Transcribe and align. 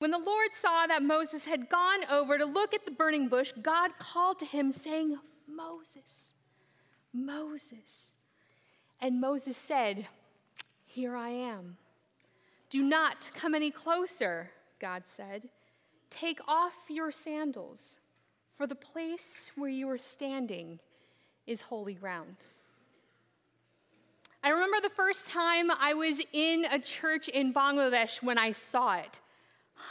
When 0.00 0.10
the 0.10 0.18
Lord 0.18 0.54
saw 0.54 0.86
that 0.86 1.02
Moses 1.02 1.44
had 1.44 1.68
gone 1.68 2.06
over 2.10 2.38
to 2.38 2.46
look 2.46 2.72
at 2.72 2.86
the 2.86 2.90
burning 2.90 3.28
bush, 3.28 3.52
God 3.60 3.90
called 3.98 4.38
to 4.38 4.46
him, 4.46 4.72
saying, 4.72 5.18
Moses, 5.46 6.32
Moses. 7.12 8.12
And 8.98 9.20
Moses 9.20 9.58
said, 9.58 10.06
Here 10.86 11.14
I 11.14 11.28
am. 11.28 11.76
Do 12.70 12.82
not 12.82 13.28
come 13.34 13.54
any 13.54 13.70
closer, 13.70 14.50
God 14.78 15.02
said. 15.04 15.50
Take 16.08 16.40
off 16.48 16.72
your 16.88 17.12
sandals, 17.12 17.98
for 18.56 18.66
the 18.66 18.74
place 18.74 19.50
where 19.54 19.68
you 19.68 19.86
are 19.90 19.98
standing 19.98 20.78
is 21.46 21.60
holy 21.60 21.94
ground. 21.94 22.36
I 24.42 24.48
remember 24.48 24.80
the 24.80 24.88
first 24.88 25.26
time 25.26 25.70
I 25.70 25.92
was 25.92 26.22
in 26.32 26.64
a 26.72 26.78
church 26.78 27.28
in 27.28 27.52
Bangladesh 27.52 28.22
when 28.22 28.38
I 28.38 28.52
saw 28.52 28.94
it 28.94 29.20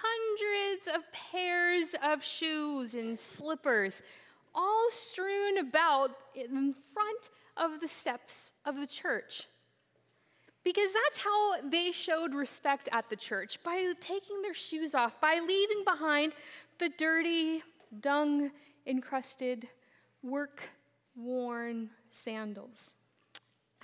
hundreds 0.01 0.87
of 0.87 1.11
pairs 1.11 1.95
of 2.03 2.23
shoes 2.23 2.93
and 2.93 3.17
slippers, 3.17 4.01
all 4.53 4.87
strewn 4.91 5.57
about 5.57 6.11
in 6.35 6.73
front 6.93 7.29
of 7.57 7.79
the 7.81 7.87
steps 7.87 8.51
of 8.65 8.77
the 8.77 8.87
church. 8.87 9.47
Because 10.63 10.91
that's 10.93 11.21
how 11.23 11.61
they 11.61 11.91
showed 11.91 12.33
respect 12.33 12.89
at 12.91 13.09
the 13.09 13.15
church 13.15 13.61
by 13.63 13.93
taking 13.99 14.41
their 14.41 14.53
shoes 14.53 14.93
off, 14.93 15.19
by 15.21 15.39
leaving 15.45 15.83
behind 15.85 16.33
the 16.79 16.89
dirty, 16.97 17.63
dung 18.01 18.51
encrusted, 18.85 19.67
work 20.21 20.61
worn 21.15 21.89
sandals 22.11 22.95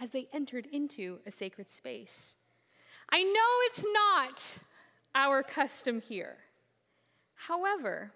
as 0.02 0.10
they 0.12 0.28
entered 0.34 0.68
into 0.72 1.20
a 1.26 1.32
sacred 1.32 1.72
space. 1.72 2.36
I 3.10 3.24
know 3.24 3.52
it's 3.68 3.86
not 3.94 4.58
our 5.16 5.42
custom 5.42 6.02
here. 6.02 6.36
However, 7.34 8.12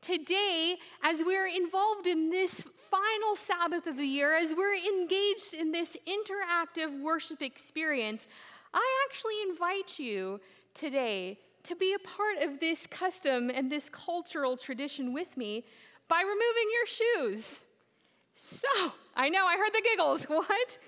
today, 0.00 0.76
as 1.02 1.22
we're 1.24 1.46
involved 1.46 2.06
in 2.06 2.30
this 2.30 2.64
final 2.90 3.36
Sabbath 3.36 3.86
of 3.86 3.96
the 3.96 4.06
year, 4.06 4.36
as 4.36 4.54
we're 4.56 4.74
engaged 4.74 5.54
in 5.54 5.70
this 5.70 5.96
interactive 6.06 7.00
worship 7.00 7.42
experience, 7.42 8.26
I 8.72 9.06
actually 9.08 9.34
invite 9.48 9.98
you 9.98 10.40
today 10.74 11.38
to 11.64 11.76
be 11.76 11.94
a 11.94 11.98
part 11.98 12.38
of 12.42 12.60
this 12.60 12.86
custom 12.86 13.50
and 13.50 13.70
this 13.70 13.90
cultural 13.90 14.56
tradition 14.56 15.12
with 15.12 15.36
me 15.36 15.64
by 16.08 16.20
removing 16.20 16.68
your 16.72 16.86
shoes. 16.86 17.64
So, 18.36 18.68
I 19.14 19.28
know 19.28 19.46
I 19.46 19.56
heard 19.56 19.74
the 19.74 19.82
giggles. 19.82 20.24
What? 20.28 20.78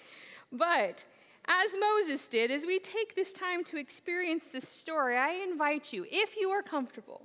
But 0.52 1.04
as 1.50 1.76
Moses 1.78 2.28
did, 2.28 2.52
as 2.52 2.64
we 2.64 2.78
take 2.78 3.16
this 3.16 3.32
time 3.32 3.64
to 3.64 3.76
experience 3.76 4.44
this 4.52 4.68
story, 4.68 5.16
I 5.16 5.32
invite 5.32 5.92
you, 5.92 6.06
if 6.08 6.36
you 6.36 6.50
are 6.50 6.62
comfortable, 6.62 7.22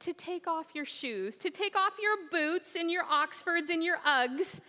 to 0.00 0.14
take 0.14 0.46
off 0.46 0.66
your 0.74 0.86
shoes, 0.86 1.36
to 1.36 1.50
take 1.50 1.76
off 1.76 1.92
your 2.00 2.16
boots 2.30 2.76
and 2.76 2.90
your 2.90 3.04
Oxfords 3.04 3.68
and 3.68 3.84
your 3.84 3.98
Uggs. 3.98 4.60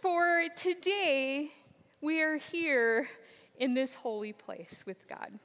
For 0.00 0.46
today, 0.56 1.50
we 2.00 2.22
are 2.22 2.38
here 2.38 3.08
in 3.58 3.74
this 3.74 3.92
holy 3.92 4.32
place 4.32 4.84
with 4.86 5.06
God. 5.06 5.38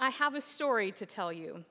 I 0.00 0.08
have 0.08 0.34
a 0.34 0.40
story 0.40 0.92
to 0.92 1.04
tell 1.04 1.30
you. 1.30 1.64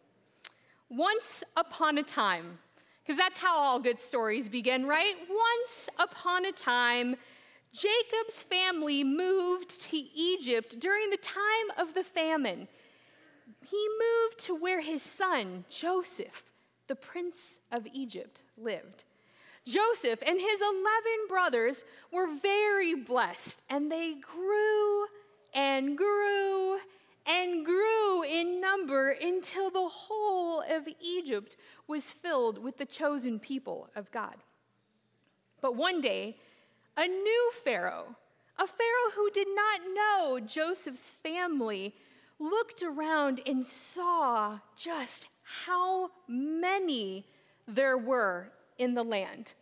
Once 0.87 1.43
upon 1.57 1.97
a 1.97 2.03
time, 2.03 2.59
because 3.03 3.17
that's 3.17 3.37
how 3.37 3.57
all 3.57 3.79
good 3.79 3.99
stories 3.99 4.47
begin, 4.47 4.85
right? 4.85 5.15
Once 5.29 5.89
upon 5.99 6.45
a 6.45 6.51
time, 6.51 7.15
Jacob's 7.73 8.43
family 8.43 9.03
moved 9.03 9.81
to 9.81 9.97
Egypt 9.97 10.79
during 10.79 11.09
the 11.09 11.17
time 11.17 11.77
of 11.77 11.93
the 11.93 12.03
famine. 12.03 12.67
He 13.69 13.87
moved 13.99 14.39
to 14.45 14.55
where 14.55 14.81
his 14.81 15.01
son, 15.01 15.65
Joseph, 15.69 16.43
the 16.87 16.95
prince 16.95 17.59
of 17.71 17.87
Egypt, 17.93 18.41
lived. 18.57 19.03
Joseph 19.65 20.19
and 20.25 20.39
his 20.39 20.61
11 20.61 20.81
brothers 21.27 21.83
were 22.11 22.27
very 22.27 22.95
blessed, 22.95 23.61
and 23.69 23.91
they 23.91 24.15
grew 24.15 25.05
and 25.53 25.97
grew 25.97 26.79
and 27.25 27.65
grew 27.65 28.23
in 28.23 28.59
number 28.59 29.11
until 29.11 29.69
the 29.69 29.87
whole 29.87 30.61
of 30.61 30.87
Egypt 30.99 31.55
was 31.87 32.05
filled 32.05 32.61
with 32.61 32.77
the 32.77 32.85
chosen 32.85 33.39
people 33.39 33.89
of 33.95 34.11
God. 34.11 34.35
But 35.61 35.75
one 35.75 36.01
day, 36.01 36.37
a 36.97 37.07
new 37.07 37.51
Pharaoh, 37.63 38.15
a 38.57 38.67
Pharaoh 38.67 39.11
who 39.15 39.29
did 39.31 39.47
not 39.55 39.81
know 39.93 40.39
Joseph's 40.39 41.09
family, 41.09 41.95
looked 42.39 42.83
around 42.83 43.41
and 43.45 43.65
saw 43.65 44.59
just 44.75 45.27
how 45.65 46.11
many 46.27 47.25
there 47.67 47.97
were 47.97 48.51
in 48.77 48.93
the 48.93 49.03
land. 49.03 49.53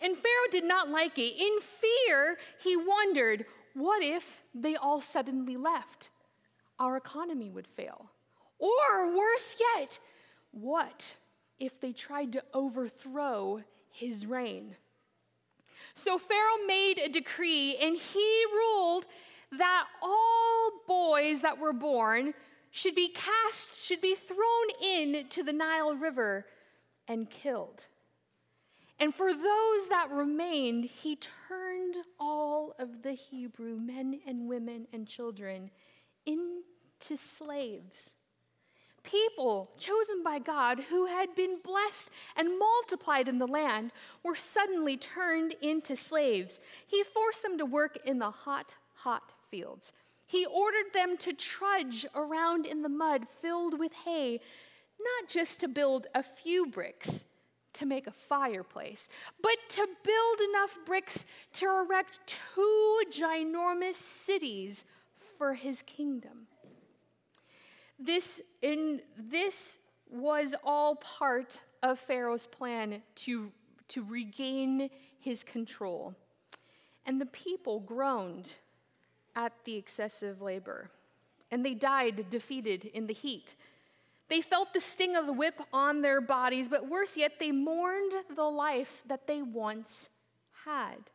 And 0.00 0.16
Pharaoh 0.16 0.50
did 0.50 0.64
not 0.64 0.88
like 0.88 1.18
it. 1.18 1.40
In 1.40 1.60
fear, 1.60 2.38
he 2.62 2.76
wondered 2.76 3.46
what 3.74 4.02
if 4.02 4.42
they 4.54 4.76
all 4.76 5.00
suddenly 5.00 5.56
left? 5.56 6.10
Our 6.82 6.96
economy 6.96 7.48
would 7.48 7.68
fail. 7.68 8.10
Or 8.58 9.16
worse 9.16 9.56
yet, 9.76 10.00
what 10.50 11.16
if 11.60 11.80
they 11.80 11.92
tried 11.92 12.32
to 12.32 12.42
overthrow 12.52 13.62
his 13.88 14.26
reign? 14.26 14.74
So 15.94 16.18
Pharaoh 16.18 16.66
made 16.66 16.98
a 16.98 17.08
decree 17.08 17.76
and 17.80 17.96
he 17.96 18.44
ruled 18.52 19.06
that 19.52 19.86
all 20.02 20.70
boys 20.88 21.42
that 21.42 21.58
were 21.58 21.72
born 21.72 22.34
should 22.72 22.96
be 22.96 23.08
cast, 23.08 23.84
should 23.84 24.00
be 24.00 24.16
thrown 24.16 24.82
into 24.82 25.44
the 25.44 25.52
Nile 25.52 25.94
River 25.94 26.46
and 27.06 27.30
killed. 27.30 27.86
And 28.98 29.14
for 29.14 29.32
those 29.32 29.88
that 29.88 30.08
remained, 30.10 30.84
he 30.84 31.16
turned 31.48 31.96
all 32.18 32.74
of 32.78 33.02
the 33.02 33.12
Hebrew 33.12 33.76
men 33.76 34.20
and 34.26 34.48
women 34.48 34.86
and 34.92 35.06
children 35.06 35.70
into 36.24 36.62
slaves. 37.16 38.14
People 39.02 39.70
chosen 39.78 40.22
by 40.22 40.38
God 40.38 40.80
who 40.90 41.06
had 41.06 41.34
been 41.34 41.58
blessed 41.62 42.10
and 42.36 42.58
multiplied 42.58 43.28
in 43.28 43.38
the 43.38 43.46
land 43.46 43.90
were 44.22 44.36
suddenly 44.36 44.96
turned 44.96 45.54
into 45.60 45.96
slaves. 45.96 46.60
He 46.86 47.02
forced 47.02 47.42
them 47.42 47.58
to 47.58 47.66
work 47.66 47.98
in 48.04 48.18
the 48.18 48.30
hot, 48.30 48.74
hot 48.94 49.32
fields. 49.50 49.92
He 50.26 50.46
ordered 50.46 50.92
them 50.94 51.16
to 51.18 51.32
trudge 51.32 52.06
around 52.14 52.64
in 52.64 52.82
the 52.82 52.88
mud 52.88 53.26
filled 53.40 53.78
with 53.78 53.92
hay, 54.04 54.40
not 55.00 55.28
just 55.28 55.60
to 55.60 55.68
build 55.68 56.06
a 56.14 56.22
few 56.22 56.66
bricks 56.66 57.24
to 57.74 57.86
make 57.86 58.06
a 58.06 58.12
fireplace, 58.12 59.08
but 59.42 59.56
to 59.70 59.86
build 60.04 60.40
enough 60.50 60.78
bricks 60.86 61.26
to 61.54 61.66
erect 61.66 62.20
two 62.26 63.02
ginormous 63.10 63.94
cities 63.94 64.84
for 65.38 65.54
his 65.54 65.82
kingdom. 65.82 66.46
This, 68.04 68.40
in, 68.62 69.00
this 69.16 69.78
was 70.10 70.54
all 70.64 70.96
part 70.96 71.60
of 71.82 71.98
Pharaoh's 71.98 72.46
plan 72.46 73.02
to, 73.16 73.50
to 73.88 74.04
regain 74.04 74.90
his 75.20 75.44
control. 75.44 76.14
And 77.06 77.20
the 77.20 77.26
people 77.26 77.80
groaned 77.80 78.56
at 79.34 79.52
the 79.64 79.76
excessive 79.76 80.42
labor, 80.42 80.90
and 81.50 81.64
they 81.64 81.74
died 81.74 82.26
defeated 82.28 82.84
in 82.86 83.06
the 83.06 83.14
heat. 83.14 83.56
They 84.28 84.40
felt 84.40 84.72
the 84.72 84.80
sting 84.80 85.16
of 85.16 85.26
the 85.26 85.32
whip 85.32 85.60
on 85.72 86.00
their 86.00 86.20
bodies, 86.20 86.68
but 86.68 86.88
worse 86.88 87.16
yet, 87.16 87.32
they 87.38 87.52
mourned 87.52 88.12
the 88.34 88.44
life 88.44 89.02
that 89.06 89.26
they 89.26 89.42
once 89.42 90.08
had. 90.64 91.10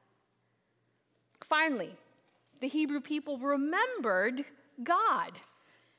Finally, 1.44 1.96
the 2.60 2.68
Hebrew 2.68 3.02
people 3.02 3.38
remembered 3.38 4.46
God. 4.84 5.40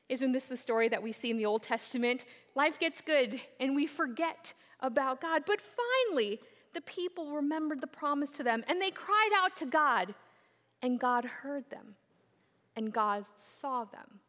Isn't 0.09 0.31
this 0.31 0.45
the 0.45 0.57
story 0.57 0.89
that 0.89 1.03
we 1.03 1.11
see 1.11 1.29
in 1.29 1.37
the 1.37 1.45
Old 1.45 1.61
Testament? 1.61 2.25
Life 2.55 2.79
gets 2.79 2.99
good 2.99 3.39
and 3.59 3.75
we 3.75 3.85
forget 3.85 4.53
about 4.79 5.21
God. 5.21 5.43
But 5.45 5.61
finally, 5.61 6.39
the 6.73 6.81
people 6.81 7.31
remembered 7.31 7.79
the 7.79 7.87
promise 7.87 8.31
to 8.31 8.43
them 8.43 8.63
and 8.67 8.81
they 8.81 8.91
cried 8.91 9.29
out 9.37 9.55
to 9.57 9.65
God, 9.65 10.15
and 10.81 10.99
God 10.99 11.25
heard 11.25 11.69
them, 11.69 11.95
and 12.75 12.91
God 12.91 13.25
saw 13.37 13.85
them. 13.85 14.19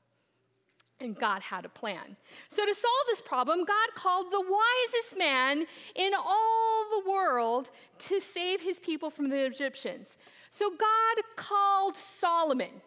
And 1.02 1.16
God 1.16 1.40
had 1.40 1.64
a 1.64 1.70
plan. 1.70 2.18
So, 2.50 2.66
to 2.66 2.74
solve 2.74 3.06
this 3.06 3.22
problem, 3.22 3.64
God 3.64 3.88
called 3.94 4.26
the 4.30 4.42
wisest 4.42 5.16
man 5.16 5.64
in 5.94 6.12
all 6.14 6.84
the 6.90 7.10
world 7.10 7.70
to 8.00 8.20
save 8.20 8.60
his 8.60 8.78
people 8.78 9.08
from 9.08 9.30
the 9.30 9.46
Egyptians. 9.46 10.18
So, 10.50 10.68
God 10.68 11.24
called 11.36 11.96
Solomon. 11.96 12.82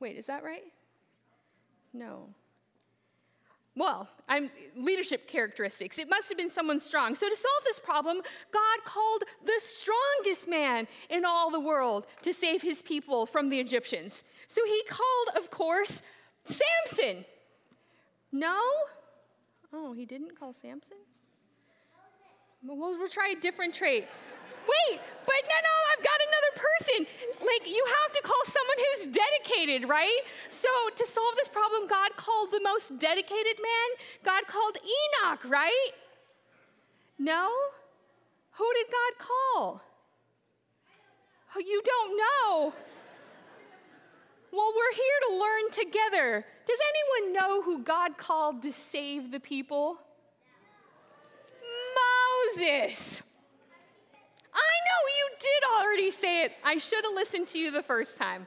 Wait, 0.00 0.18
is 0.18 0.26
that 0.26 0.44
right? 0.44 0.64
No. 1.94 2.28
Well, 3.76 4.08
I'm 4.28 4.50
leadership 4.76 5.26
characteristics. 5.26 5.98
It 5.98 6.08
must 6.08 6.28
have 6.28 6.38
been 6.38 6.50
someone 6.50 6.78
strong. 6.78 7.14
So 7.14 7.28
to 7.28 7.36
solve 7.36 7.64
this 7.64 7.80
problem, 7.80 8.20
God 8.52 8.84
called 8.84 9.24
the 9.44 9.60
strongest 9.64 10.48
man 10.48 10.86
in 11.10 11.24
all 11.24 11.50
the 11.50 11.58
world 11.58 12.06
to 12.22 12.32
save 12.32 12.62
his 12.62 12.82
people 12.82 13.26
from 13.26 13.48
the 13.48 13.58
Egyptians. 13.58 14.22
So 14.46 14.64
he 14.64 14.82
called, 14.88 15.36
of 15.36 15.50
course, 15.50 16.02
Samson. 16.44 17.24
No? 18.30 18.60
Oh, 19.72 19.92
he 19.92 20.04
didn't 20.04 20.38
call 20.38 20.52
Samson? 20.52 20.98
We'll, 22.62 22.76
we'll 22.76 23.08
try 23.08 23.34
a 23.36 23.40
different 23.40 23.74
trait. 23.74 24.06
Wait, 24.64 25.00
but 25.26 25.40
no, 25.44 25.58
no, 25.60 25.74
I've 25.92 26.04
got 26.04 26.18
another 26.28 26.52
person. 26.56 26.98
Like, 27.44 27.70
you 27.70 27.84
have 28.02 28.12
to 28.12 28.22
call 28.22 28.42
someone 28.44 28.78
who's 28.84 29.06
dedicated, 29.12 29.88
right? 29.88 30.20
So, 30.50 30.68
to 30.96 31.06
solve 31.06 31.34
this 31.36 31.48
problem, 31.48 31.88
God 31.88 32.16
called 32.16 32.50
the 32.50 32.60
most 32.62 32.98
dedicated 32.98 33.56
man. 33.60 33.88
God 34.24 34.46
called 34.46 34.78
Enoch, 34.78 35.44
right? 35.44 35.90
No? 37.18 37.50
Who 38.52 38.66
did 38.74 38.86
God 38.90 39.26
call? 39.26 39.82
Oh, 41.56 41.60
you 41.60 41.82
don't 41.84 42.16
know. 42.16 42.74
Well, 44.52 44.72
we're 44.76 44.94
here 44.94 45.20
to 45.28 45.34
learn 45.36 45.70
together. 45.72 46.46
Does 46.66 46.78
anyone 46.90 47.32
know 47.34 47.62
who 47.62 47.82
God 47.82 48.16
called 48.16 48.62
to 48.62 48.72
save 48.72 49.32
the 49.32 49.40
people? 49.40 49.98
Moses. 52.56 53.22
I 54.54 54.74
know 54.86 55.00
you 55.16 55.28
did 55.40 55.62
already 55.80 56.10
say 56.10 56.44
it. 56.44 56.52
I 56.64 56.78
should 56.78 57.04
have 57.04 57.14
listened 57.14 57.48
to 57.48 57.58
you 57.58 57.70
the 57.70 57.82
first 57.82 58.18
time. 58.18 58.46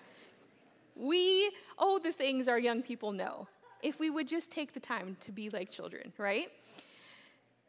We 0.96 1.52
owe 1.78 2.00
the 2.00 2.12
things 2.12 2.48
our 2.48 2.60
young 2.60 2.82
people 2.82 3.12
know 3.12 3.48
if 3.84 4.00
we 4.00 4.10
would 4.10 4.28
just 4.28 4.52
take 4.52 4.74
the 4.74 4.80
time 4.80 5.18
to 5.22 5.32
be 5.32 5.50
like 5.50 5.70
children, 5.70 6.12
right? 6.18 6.50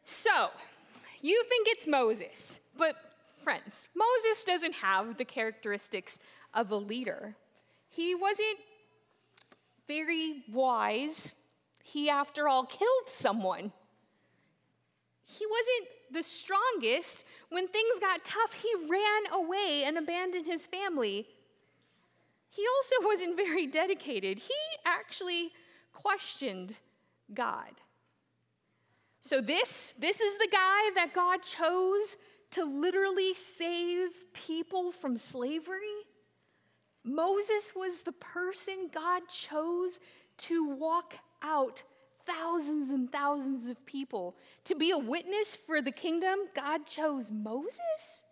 So, 0.05 0.49
you 1.21 1.43
think 1.47 1.67
it's 1.69 1.85
Moses, 1.85 2.59
but 2.77 2.95
friends, 3.43 3.87
Moses 3.95 4.43
doesn't 4.43 4.73
have 4.75 5.17
the 5.17 5.25
characteristics 5.25 6.17
of 6.53 6.71
a 6.71 6.75
leader. 6.75 7.35
He 7.89 8.15
wasn't 8.15 8.57
very 9.87 10.43
wise. 10.51 11.35
He, 11.83 12.09
after 12.09 12.47
all, 12.47 12.65
killed 12.65 13.07
someone. 13.07 13.71
He 15.25 15.45
wasn't 15.45 15.98
the 16.11 16.23
strongest. 16.23 17.25
When 17.49 17.67
things 17.67 17.99
got 17.99 18.25
tough, 18.25 18.53
he 18.53 18.69
ran 18.87 19.33
away 19.33 19.83
and 19.85 19.97
abandoned 19.97 20.45
his 20.45 20.65
family. 20.65 21.27
He 22.49 22.63
also 22.77 23.07
wasn't 23.07 23.37
very 23.37 23.67
dedicated. 23.67 24.39
He 24.39 24.53
actually 24.85 25.51
questioned 25.93 26.77
God. 27.33 27.71
So 29.21 29.41
this 29.41 29.93
this 29.99 30.21
is 30.21 30.37
the 30.37 30.47
guy 30.51 30.91
that 30.95 31.13
God 31.13 31.43
chose 31.43 32.15
to 32.51 32.63
literally 32.63 33.33
save 33.33 34.09
people 34.33 34.91
from 34.91 35.17
slavery. 35.17 36.05
Moses 37.03 37.73
was 37.75 37.99
the 37.99 38.11
person 38.11 38.89
God 38.91 39.23
chose 39.29 39.99
to 40.37 40.65
walk 40.65 41.15
out 41.41 41.83
thousands 42.29 42.91
and 42.91 43.11
thousands 43.11 43.67
of 43.67 43.85
people. 43.85 44.35
To 44.65 44.75
be 44.75 44.91
a 44.91 44.97
witness 44.97 45.57
for 45.65 45.81
the 45.81 45.91
kingdom, 45.91 46.39
God 46.55 46.85
chose 46.85 47.31
Moses? 47.31 48.23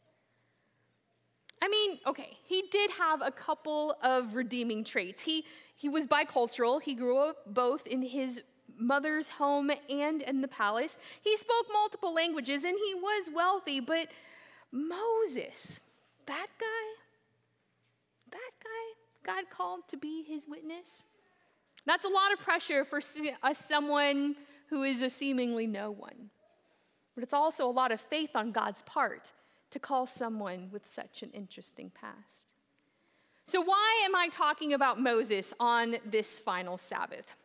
I 1.62 1.68
mean, 1.68 2.00
okay, 2.06 2.38
he 2.46 2.64
did 2.72 2.92
have 2.92 3.22
a 3.22 3.32
couple 3.32 3.96
of 4.04 4.36
redeeming 4.36 4.84
traits. 4.84 5.22
He, 5.22 5.46
he 5.76 5.90
was 5.90 6.06
bicultural, 6.06 6.82
he 6.82 6.94
grew 6.94 7.18
up 7.18 7.38
both 7.48 7.88
in 7.88 8.02
his 8.02 8.44
mother's 8.80 9.30
home 9.30 9.72
and 9.90 10.22
in 10.22 10.42
the 10.42 10.48
palace. 10.48 10.98
He 11.22 11.36
spoke 11.36 11.66
multiple 11.74 12.14
languages 12.14 12.64
and 12.64 12.78
he 12.78 12.94
was 12.96 13.30
wealthy, 13.34 13.80
but 13.80 14.08
Moses, 14.72 15.80
that 16.26 16.48
guy, 16.60 16.66
that 18.32 18.52
guy, 18.64 19.34
God 19.34 19.50
called 19.50 19.88
to 19.90 19.98
be 19.98 20.24
his 20.24 20.48
witness. 20.48 21.06
That's 21.88 22.04
a 22.04 22.10
lot 22.10 22.34
of 22.34 22.40
pressure 22.40 22.84
for 22.84 23.00
a, 23.44 23.56
someone 23.56 24.36
who 24.70 24.84
is 24.84 25.02
a 25.02 25.10
seemingly 25.10 25.66
no 25.66 25.90
one. 25.90 26.30
But 27.16 27.24
it's 27.24 27.34
also 27.34 27.68
a 27.68 27.72
lot 27.72 27.94
of 27.94 28.02
faith 28.02 28.32
on 28.36 28.52
God's 28.52 28.82
part 28.82 29.32
to 29.72 29.80
call 29.80 30.06
someone 30.06 30.68
with 30.72 30.86
such 30.86 31.24
an 31.24 31.32
interesting 31.32 31.90
past. 31.90 32.54
So, 33.46 33.62
why 33.62 34.02
am 34.04 34.14
I 34.16 34.28
talking 34.28 34.74
about 34.74 35.00
Moses 35.00 35.54
on 35.62 35.96
this 36.06 36.38
final 36.38 36.78
Sabbath? 36.78 37.36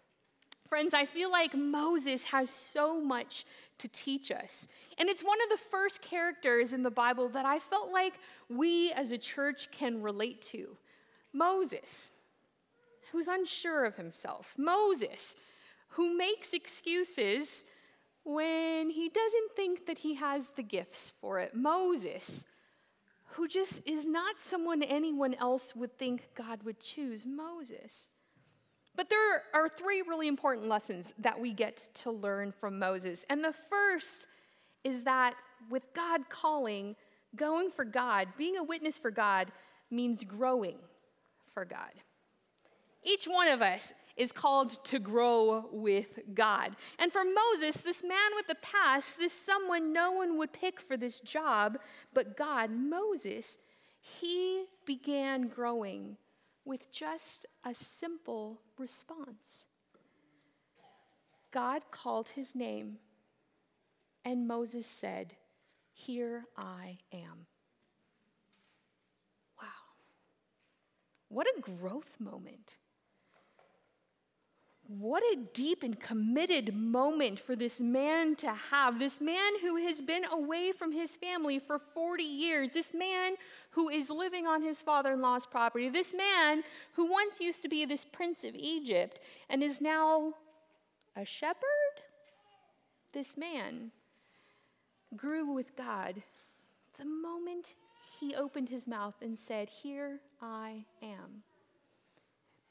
Friends, 0.69 0.93
I 0.93 1.07
feel 1.07 1.31
like 1.31 1.55
Moses 1.55 2.25
has 2.25 2.51
so 2.51 3.01
much 3.01 3.45
to 3.79 3.87
teach 3.89 4.33
us. 4.33 4.67
And 4.99 5.09
it's 5.09 5.23
one 5.23 5.39
of 5.43 5.51
the 5.51 5.65
first 5.71 6.03
characters 6.03 6.73
in 6.73 6.83
the 6.83 6.91
Bible 6.91 7.29
that 7.29 7.47
I 7.47 7.61
felt 7.61 7.93
like 7.93 8.15
we 8.49 8.91
as 8.93 9.13
a 9.13 9.19
church 9.19 9.71
can 9.71 10.03
relate 10.03 10.43
to 10.43 10.77
Moses 11.33 12.11
who's 13.13 13.29
unsure 13.29 13.85
of 13.85 13.97
himself, 13.97 14.55
Moses, 14.57 15.37
who 15.91 16.17
makes 16.17 16.53
excuses 16.53 17.65
when 18.25 18.91
he 18.91 19.09
doesn't 19.09 19.53
think 19.55 19.87
that 19.87 19.99
he 19.99 20.15
has 20.15 20.49
the 20.57 20.63
gifts 20.63 21.13
for 21.21 21.39
it, 21.39 21.55
Moses, 21.55 22.45
who 23.33 23.49
just 23.49 23.87
is 23.89 24.07
not 24.07 24.39
someone 24.39 24.83
anyone 24.83 25.35
else 25.35 25.75
would 25.75 25.99
think 25.99 26.29
God 26.35 26.63
would 26.65 26.81
choose, 26.81 27.27
Moses. 27.27 28.09
But 28.95 29.09
there 29.09 29.43
are 29.55 29.69
three 29.69 30.03
really 30.03 30.29
important 30.29 30.69
lessons 30.69 31.15
that 31.19 31.41
we 31.41 31.53
get 31.53 31.89
to 31.95 32.11
learn 32.11 32.53
from 32.53 32.79
Moses. 32.79 33.25
And 33.31 33.43
the 33.43 33.53
first 33.53 34.27
is 34.85 35.05
that 35.05 35.35
with 35.71 35.93
God 35.95 36.29
calling, 36.29 36.97
going 37.35 37.71
for 37.71 37.85
God, 37.85 38.29
being 38.37 38.59
a 38.59 38.63
witness 38.63 38.99
for 38.99 39.11
God, 39.11 39.51
means 39.91 40.25
growing 40.25 40.77
for 41.53 41.65
God. 41.65 41.93
Each 43.05 43.27
one 43.27 43.49
of 43.49 43.63
us 43.63 43.95
is 44.17 44.33
called 44.33 44.85
to 44.85 44.99
grow 44.99 45.69
with 45.73 46.21
God. 46.35 46.77
And 46.99 47.13
for 47.13 47.23
Moses, 47.25 47.77
this 47.79 48.03
man 48.03 48.31
with 48.37 48.47
the 48.47 48.57
past, 48.57 49.19
this 49.19 49.33
someone 49.33 49.93
no 49.93 50.13
one 50.13 50.37
would 50.39 50.53
pick 50.53 50.81
for 50.81 50.97
this 50.97 51.21
job, 51.21 51.79
but 52.13 52.37
God, 52.37 52.71
Moses, 52.71 53.59
he 54.01 54.67
began 54.85 55.49
growing 55.49 56.17
with 56.65 56.93
just 56.93 57.47
a 57.65 57.75
simple 57.75 58.61
response. 58.79 59.67
God 61.51 61.83
called 61.91 62.29
his 62.35 62.55
name, 62.55 62.99
and 64.25 64.47
Moses 64.47 64.87
said, 64.87 65.35
Here 65.93 66.45
I 66.57 66.99
am. 67.13 67.47
Wow. 69.61 69.69
What 71.29 71.47
a 71.47 71.61
growth 71.61 72.17
moment. 72.19 72.77
What 74.99 75.23
a 75.23 75.39
deep 75.55 75.83
and 75.83 75.99
committed 75.99 76.75
moment 76.75 77.39
for 77.39 77.57
this 77.57 77.81
man 77.81 78.37
to 78.37 78.53
have. 78.53 78.99
This 78.99 79.23
man 79.23 79.53
who 79.63 79.77
has 79.77 80.03
been 80.03 80.25
away 80.31 80.73
from 80.73 80.93
his 80.93 81.13
family 81.13 81.59
for 81.59 81.79
40 81.79 82.23
years. 82.23 82.73
This 82.73 82.93
man 82.93 83.37
who 83.71 83.89
is 83.89 84.11
living 84.11 84.47
on 84.47 84.61
his 84.61 84.83
father 84.83 85.13
in 85.13 85.23
law's 85.23 85.47
property. 85.47 85.89
This 85.89 86.13
man 86.13 86.63
who 86.93 87.11
once 87.11 87.41
used 87.41 87.63
to 87.63 87.71
be 87.71 87.87
this 87.87 88.05
prince 88.05 88.45
of 88.45 88.55
Egypt 88.55 89.21
and 89.49 89.63
is 89.63 89.81
now 89.81 90.35
a 91.17 91.25
shepherd. 91.25 92.03
This 93.15 93.37
man 93.39 93.93
grew 95.17 95.51
with 95.55 95.75
God 95.75 96.23
the 96.99 97.07
moment 97.07 97.77
he 98.21 98.35
opened 98.35 98.69
his 98.69 98.87
mouth 98.87 99.15
and 99.23 99.39
said, 99.39 99.71
Here 99.71 100.21
I 100.43 100.85
am. 101.03 101.45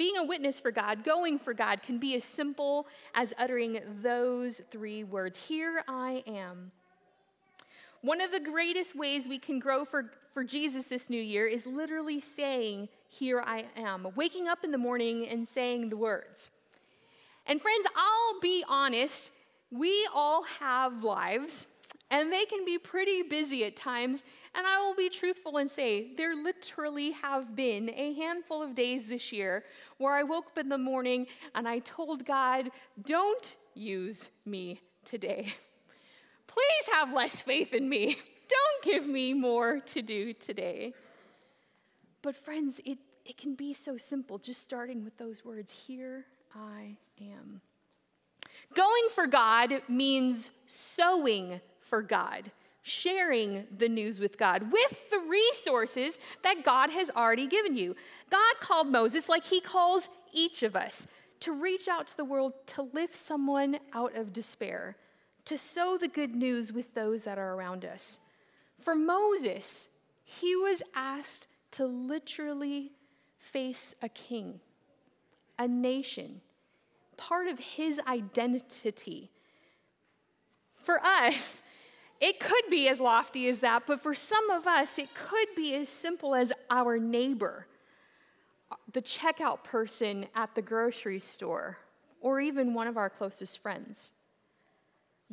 Being 0.01 0.17
a 0.17 0.23
witness 0.23 0.59
for 0.59 0.71
God, 0.71 1.03
going 1.03 1.37
for 1.37 1.53
God, 1.53 1.83
can 1.83 1.99
be 1.99 2.15
as 2.15 2.23
simple 2.23 2.87
as 3.13 3.35
uttering 3.37 3.81
those 4.01 4.59
three 4.71 5.03
words 5.03 5.37
Here 5.37 5.83
I 5.87 6.23
am. 6.25 6.71
One 8.01 8.19
of 8.19 8.31
the 8.31 8.39
greatest 8.39 8.95
ways 8.95 9.27
we 9.27 9.37
can 9.37 9.59
grow 9.59 9.85
for, 9.85 10.09
for 10.33 10.43
Jesus 10.43 10.85
this 10.85 11.07
new 11.07 11.21
year 11.21 11.45
is 11.45 11.67
literally 11.67 12.19
saying, 12.19 12.89
Here 13.09 13.43
I 13.45 13.65
am, 13.77 14.07
waking 14.15 14.47
up 14.47 14.63
in 14.63 14.71
the 14.71 14.79
morning 14.79 15.27
and 15.27 15.47
saying 15.47 15.89
the 15.89 15.97
words. 15.97 16.49
And 17.45 17.61
friends, 17.61 17.85
I'll 17.95 18.39
be 18.39 18.65
honest, 18.67 19.29
we 19.69 20.09
all 20.11 20.41
have 20.59 21.03
lives 21.03 21.67
and 22.11 22.31
they 22.31 22.45
can 22.45 22.65
be 22.65 22.77
pretty 22.77 23.21
busy 23.21 23.63
at 23.65 23.75
times. 23.75 24.23
And 24.53 24.67
I 24.67 24.79
will 24.79 24.95
be 24.95 25.09
truthful 25.09 25.57
and 25.57 25.71
say 25.71 26.13
there 26.15 26.35
literally 26.35 27.11
have 27.11 27.55
been 27.55 27.89
a 27.89 28.13
handful 28.13 28.61
of 28.61 28.75
days 28.75 29.07
this 29.07 29.31
year 29.31 29.63
where 29.97 30.13
I 30.13 30.23
woke 30.23 30.47
up 30.47 30.57
in 30.57 30.67
the 30.67 30.77
morning 30.77 31.27
and 31.55 31.67
I 31.67 31.79
told 31.79 32.25
God, 32.25 32.69
Don't 33.05 33.55
use 33.73 34.29
me 34.45 34.81
today. 35.05 35.53
Please 36.47 36.93
have 36.93 37.13
less 37.13 37.41
faith 37.41 37.73
in 37.73 37.87
me. 37.87 38.17
Don't 38.49 38.83
give 38.83 39.07
me 39.07 39.33
more 39.33 39.79
to 39.79 40.01
do 40.01 40.33
today. 40.33 40.93
But, 42.21 42.35
friends, 42.35 42.81
it, 42.85 42.97
it 43.25 43.37
can 43.37 43.55
be 43.55 43.73
so 43.73 43.95
simple, 43.95 44.37
just 44.37 44.61
starting 44.61 45.05
with 45.05 45.17
those 45.17 45.45
words 45.45 45.71
Here 45.71 46.25
I 46.53 46.97
am. 47.21 47.61
Going 48.75 49.07
for 49.15 49.27
God 49.27 49.81
means 49.87 50.49
sowing 50.65 51.61
for 51.79 52.01
God. 52.01 52.51
Sharing 52.83 53.67
the 53.75 53.89
news 53.89 54.19
with 54.19 54.37
God 54.37 54.71
with 54.71 55.09
the 55.11 55.19
resources 55.19 56.17
that 56.43 56.63
God 56.63 56.89
has 56.89 57.11
already 57.11 57.47
given 57.47 57.75
you. 57.75 57.95
God 58.29 58.55
called 58.59 58.87
Moses, 58.87 59.29
like 59.29 59.45
he 59.45 59.61
calls 59.61 60.09
each 60.33 60.63
of 60.63 60.75
us, 60.75 61.07
to 61.41 61.51
reach 61.51 61.87
out 61.87 62.07
to 62.07 62.17
the 62.17 62.25
world 62.25 62.53
to 62.67 62.83
lift 62.93 63.15
someone 63.15 63.79
out 63.93 64.15
of 64.15 64.33
despair, 64.33 64.95
to 65.45 65.57
sow 65.57 65.97
the 65.97 66.07
good 66.07 66.35
news 66.35 66.71
with 66.71 66.93
those 66.93 67.23
that 67.23 67.37
are 67.37 67.53
around 67.53 67.85
us. 67.85 68.19
For 68.79 68.95
Moses, 68.95 69.87
he 70.23 70.55
was 70.55 70.81
asked 70.95 71.47
to 71.71 71.85
literally 71.85 72.91
face 73.37 73.95
a 74.01 74.09
king, 74.09 74.59
a 75.57 75.67
nation, 75.67 76.41
part 77.17 77.47
of 77.47 77.59
his 77.59 77.99
identity. 78.07 79.29
For 80.73 80.99
us, 81.03 81.61
it 82.21 82.39
could 82.39 82.63
be 82.69 82.87
as 82.87 83.01
lofty 83.01 83.47
as 83.47 83.59
that, 83.59 83.83
but 83.87 83.99
for 83.99 84.13
some 84.13 84.51
of 84.51 84.67
us, 84.67 84.99
it 84.99 85.09
could 85.15 85.47
be 85.55 85.73
as 85.73 85.89
simple 85.89 86.35
as 86.35 86.53
our 86.69 86.99
neighbor, 86.99 87.65
the 88.93 89.01
checkout 89.01 89.63
person 89.63 90.27
at 90.35 90.53
the 90.53 90.61
grocery 90.61 91.19
store, 91.19 91.79
or 92.21 92.39
even 92.39 92.75
one 92.75 92.87
of 92.87 92.95
our 92.95 93.09
closest 93.09 93.59
friends. 93.59 94.11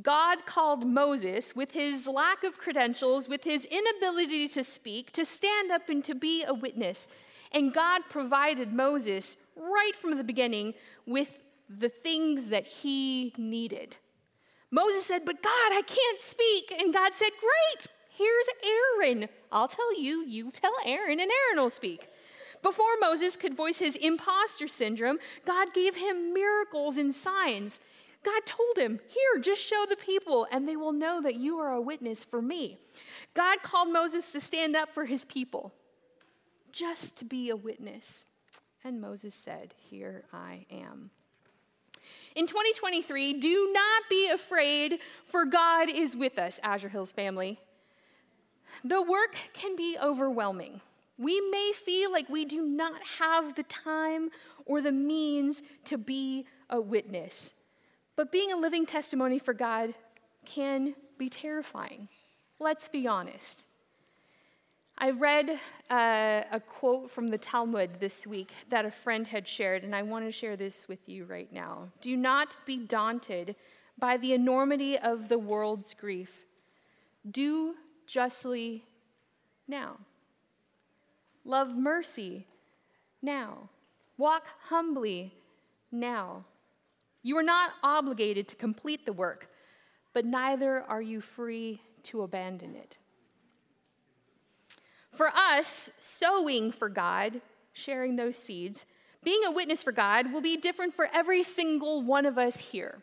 God 0.01 0.47
called 0.47 0.87
Moses, 0.87 1.55
with 1.55 1.73
his 1.73 2.07
lack 2.07 2.43
of 2.43 2.57
credentials, 2.57 3.29
with 3.29 3.45
his 3.45 3.67
inability 3.67 4.49
to 4.49 4.65
speak, 4.65 5.13
to 5.13 5.27
stand 5.27 5.71
up 5.71 5.91
and 5.91 6.03
to 6.05 6.15
be 6.15 6.45
a 6.45 6.55
witness. 6.55 7.09
And 7.53 7.75
God 7.75 8.03
provided 8.09 8.73
Moses, 8.73 9.37
right 9.57 9.97
from 10.01 10.17
the 10.17 10.25
beginning, 10.25 10.75
with 11.05 11.41
the 11.69 11.89
things 11.89 12.47
that 12.47 12.67
he 12.67 13.35
needed. 13.37 13.99
Moses 14.71 15.07
said, 15.07 15.25
But 15.25 15.43
God, 15.43 15.73
I 15.73 15.83
can't 15.83 16.21
speak. 16.21 16.75
And 16.81 16.93
God 16.93 17.15
said, 17.15 17.31
Great, 17.41 17.87
here's 18.11 18.47
Aaron. 19.01 19.29
I'll 19.51 19.69
tell 19.69 19.99
you, 19.99 20.25
you 20.25 20.51
tell 20.51 20.75
Aaron, 20.85 21.21
and 21.21 21.31
Aaron 21.31 21.63
will 21.63 21.71
speak. 21.71 22.09
Before 22.63 22.97
Moses 23.01 23.37
could 23.37 23.55
voice 23.55 23.79
his 23.79 23.97
imposter 23.97 24.69
syndrome, 24.69 25.19
God 25.45 25.73
gave 25.73 25.97
him 25.97 26.35
miracles 26.35 26.97
and 26.97 27.15
signs. 27.15 27.81
God 28.25 28.45
told 28.45 28.77
him, 28.77 29.01
Here, 29.09 29.41
just 29.41 29.63
show 29.63 29.87
the 29.89 29.97
people, 29.97 30.47
and 30.51 30.69
they 30.69 30.77
will 30.77 30.93
know 30.93 31.23
that 31.23 31.37
you 31.37 31.59
are 31.59 31.73
a 31.73 31.81
witness 31.81 32.25
for 32.25 32.43
me. 32.43 32.79
God 33.35 33.63
called 33.63 33.93
Moses 33.93 34.33
to 34.33 34.41
stand 34.41 34.75
up 34.75 34.93
for 34.93 35.05
his 35.05 35.25
people, 35.25 35.73
just 36.73 37.17
to 37.17 37.25
be 37.25 37.49
a 37.49 37.57
witness. 37.57 38.25
And 38.85 39.01
Moses 39.01 39.35
said, 39.35 39.75
Here 39.79 40.25
I 40.33 40.67
am. 40.71 41.11
In 42.39 42.47
2023, 42.47 43.41
do 43.41 43.73
not 43.73 44.05
be 44.09 44.31
afraid, 44.31 45.01
for 45.25 45.45
God 45.45 45.91
is 45.91 46.17
with 46.17 46.39
us, 46.39 46.61
Azure 46.63 46.89
Hills 46.89 47.11
family. 47.11 47.59
The 48.85 49.03
work 49.03 49.35
can 49.55 49.75
be 49.75 49.99
overwhelming. 50.01 50.81
We 51.19 51.41
may 51.41 51.73
feel 51.75 52.13
like 52.13 52.29
we 52.29 52.45
do 52.45 52.63
not 52.63 53.03
have 53.19 53.57
the 53.57 53.65
time 53.65 54.31
or 54.67 54.81
the 54.81 54.93
means 54.93 55.65
to 55.87 55.99
be 55.99 56.47
a 56.71 56.81
witness. 56.81 57.55
But 58.15 58.31
being 58.31 58.53
a 58.53 58.57
living 58.57 58.87
testimony 58.87 59.41
for 59.41 59.53
God 59.53 59.95
can 60.45 60.95
be 61.19 61.29
terrifying. 61.29 62.07
Let's 62.61 62.89
be 62.89 63.09
honest. 63.09 63.67
I 65.01 65.11
read 65.11 65.61
uh, 65.91 66.43
a 66.51 66.61
quote 66.61 67.09
from 67.09 67.29
the 67.29 67.39
Talmud 67.39 68.01
this 68.01 68.27
week 68.27 68.51
that 68.69 68.85
a 68.85 68.91
friend 68.91 69.29
had 69.29 69.47
shared, 69.47 69.85
and 69.85 69.95
I 69.95 70.03
want 70.03 70.25
to 70.25 70.33
share 70.33 70.57
this 70.57 70.89
with 70.89 71.09
you 71.09 71.25
right 71.25 71.53
now. 71.53 71.89
Do 72.01 72.17
not 72.17 72.57
be 72.67 72.79
daunted 72.79 73.55
by 73.97 74.17
the 74.17 74.33
enormity 74.33 74.99
of 74.99 75.29
the 75.29 75.39
world's 75.39 75.95
grief. 75.95 76.31
Do 77.31 77.77
justly 78.09 78.87
now. 79.69 79.99
Love 81.45 81.77
mercy 81.77 82.49
now. 83.23 83.69
Walk 84.17 84.49
humbly 84.69 85.33
now. 85.93 86.45
You 87.23 87.39
are 87.39 87.45
not 87.45 87.71
obligated 87.85 88.49
to 88.49 88.57
complete 88.57 89.07
the 89.07 89.13
work, 89.13 89.49
but 90.13 90.25
neither 90.25 90.83
are 90.83 91.03
you 91.03 91.21
free 91.21 91.81
to 92.05 92.23
abandon 92.23 92.75
it. 92.75 92.99
For 95.19 95.31
us, 95.37 95.91
sowing 95.99 96.71
for 96.71 96.89
God, 96.89 97.41
sharing 97.73 98.15
those 98.15 98.37
seeds, 98.37 98.87
being 99.25 99.41
a 99.45 99.51
witness 99.51 99.83
for 99.83 99.91
God 99.91 100.33
will 100.33 100.41
be 100.41 100.57
different 100.57 100.95
for 100.95 101.09
every 101.13 101.43
single 101.43 102.03
one 102.03 102.25
of 102.25 102.39
us 102.39 102.61
here. 102.61 103.03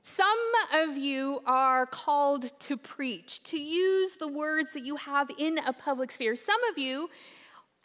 Some 0.00 0.26
of 0.72 0.96
you 0.96 1.42
are 1.44 1.84
called 1.84 2.58
to 2.60 2.78
preach, 2.78 3.42
to 3.42 3.58
use 3.58 4.14
the 4.14 4.26
words 4.26 4.72
that 4.72 4.86
you 4.86 4.96
have 4.96 5.28
in 5.36 5.58
a 5.58 5.74
public 5.74 6.10
sphere. 6.10 6.36
Some 6.36 6.64
of 6.70 6.78
you 6.78 7.10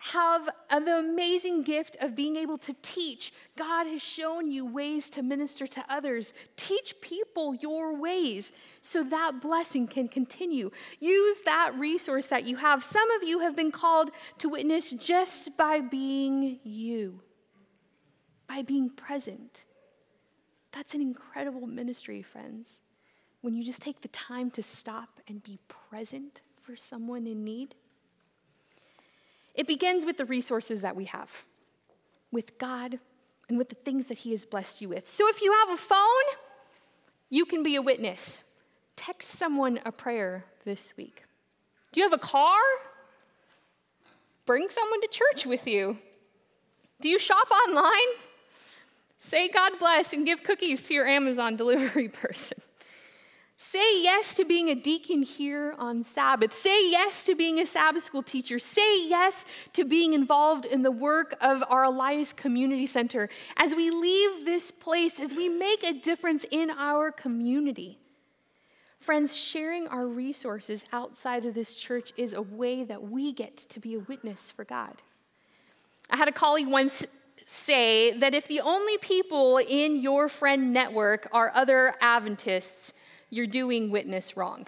have 0.03 0.49
the 0.71 0.97
amazing 0.97 1.61
gift 1.61 1.95
of 2.01 2.15
being 2.15 2.35
able 2.35 2.57
to 2.57 2.73
teach. 2.81 3.31
God 3.55 3.85
has 3.85 4.01
shown 4.01 4.49
you 4.49 4.65
ways 4.65 5.11
to 5.11 5.21
minister 5.21 5.67
to 5.67 5.85
others. 5.87 6.33
Teach 6.55 6.99
people 7.01 7.53
your 7.55 7.95
ways 7.95 8.51
so 8.81 9.03
that 9.03 9.41
blessing 9.41 9.87
can 9.87 10.07
continue. 10.07 10.71
Use 10.99 11.37
that 11.45 11.77
resource 11.77 12.25
that 12.27 12.45
you 12.45 12.55
have. 12.55 12.83
Some 12.83 13.11
of 13.11 13.21
you 13.21 13.41
have 13.41 13.55
been 13.55 13.69
called 13.69 14.09
to 14.39 14.49
witness 14.49 14.89
just 14.89 15.55
by 15.55 15.81
being 15.81 16.59
you, 16.63 17.21
by 18.47 18.63
being 18.63 18.89
present. 18.89 19.65
That's 20.71 20.95
an 20.95 21.01
incredible 21.01 21.67
ministry, 21.67 22.23
friends. 22.23 22.79
When 23.41 23.53
you 23.53 23.63
just 23.63 23.83
take 23.83 24.01
the 24.01 24.07
time 24.07 24.49
to 24.51 24.63
stop 24.63 25.19
and 25.27 25.43
be 25.43 25.59
present 25.67 26.41
for 26.59 26.75
someone 26.75 27.27
in 27.27 27.43
need. 27.43 27.75
It 29.53 29.67
begins 29.67 30.05
with 30.05 30.17
the 30.17 30.25
resources 30.25 30.81
that 30.81 30.95
we 30.95 31.05
have, 31.05 31.45
with 32.31 32.57
God 32.57 32.99
and 33.49 33.57
with 33.57 33.69
the 33.69 33.75
things 33.75 34.07
that 34.07 34.19
He 34.19 34.31
has 34.31 34.45
blessed 34.45 34.81
you 34.81 34.89
with. 34.89 35.07
So 35.07 35.27
if 35.27 35.41
you 35.41 35.53
have 35.53 35.69
a 35.69 35.77
phone, 35.77 35.97
you 37.29 37.45
can 37.45 37.63
be 37.63 37.75
a 37.75 37.81
witness. 37.81 38.43
Text 38.95 39.37
someone 39.37 39.79
a 39.85 39.91
prayer 39.91 40.45
this 40.63 40.93
week. 40.95 41.23
Do 41.91 41.99
you 41.99 42.09
have 42.09 42.13
a 42.13 42.21
car? 42.21 42.59
Bring 44.45 44.69
someone 44.69 45.01
to 45.01 45.07
church 45.07 45.45
with 45.45 45.67
you. 45.67 45.97
Do 47.01 47.09
you 47.09 47.19
shop 47.19 47.49
online? 47.51 48.19
Say 49.17 49.49
God 49.49 49.73
bless 49.79 50.13
and 50.13 50.25
give 50.25 50.43
cookies 50.43 50.87
to 50.87 50.93
your 50.93 51.07
Amazon 51.07 51.55
delivery 51.55 52.07
person. 52.09 52.57
Say 53.63 54.01
yes 54.01 54.33
to 54.37 54.43
being 54.43 54.69
a 54.69 54.75
deacon 54.75 55.21
here 55.21 55.75
on 55.77 56.03
Sabbath. 56.03 56.51
Say 56.51 56.89
yes 56.89 57.25
to 57.25 57.35
being 57.35 57.59
a 57.59 57.67
Sabbath 57.67 58.03
school 58.03 58.23
teacher. 58.23 58.57
Say 58.57 59.07
yes 59.07 59.45
to 59.73 59.85
being 59.85 60.13
involved 60.13 60.65
in 60.65 60.81
the 60.81 60.89
work 60.89 61.35
of 61.39 61.61
our 61.69 61.83
Elias 61.83 62.33
Community 62.33 62.87
Center 62.87 63.29
as 63.57 63.75
we 63.75 63.91
leave 63.91 64.45
this 64.45 64.71
place, 64.71 65.19
as 65.19 65.35
we 65.35 65.47
make 65.47 65.83
a 65.83 65.93
difference 65.93 66.43
in 66.49 66.71
our 66.71 67.11
community. 67.11 67.99
Friends, 68.99 69.37
sharing 69.37 69.87
our 69.89 70.07
resources 70.07 70.83
outside 70.91 71.45
of 71.45 71.53
this 71.53 71.75
church 71.75 72.13
is 72.17 72.33
a 72.33 72.41
way 72.41 72.83
that 72.83 73.11
we 73.11 73.31
get 73.31 73.57
to 73.57 73.79
be 73.79 73.93
a 73.93 73.99
witness 73.99 74.49
for 74.49 74.65
God. 74.65 75.03
I 76.09 76.17
had 76.17 76.27
a 76.27 76.31
colleague 76.31 76.67
once 76.67 77.05
say 77.45 78.17
that 78.17 78.33
if 78.33 78.47
the 78.47 78.61
only 78.61 78.97
people 78.97 79.59
in 79.59 79.97
your 79.97 80.29
friend 80.29 80.73
network 80.73 81.29
are 81.31 81.51
other 81.53 81.93
Adventists, 82.01 82.93
you're 83.31 83.47
doing 83.47 83.89
witness 83.89 84.37
wrong. 84.37 84.67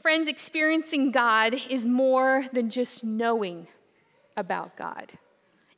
Friends, 0.00 0.28
experiencing 0.28 1.10
God 1.10 1.54
is 1.68 1.84
more 1.84 2.46
than 2.52 2.70
just 2.70 3.04
knowing 3.04 3.66
about 4.36 4.76
God, 4.76 5.12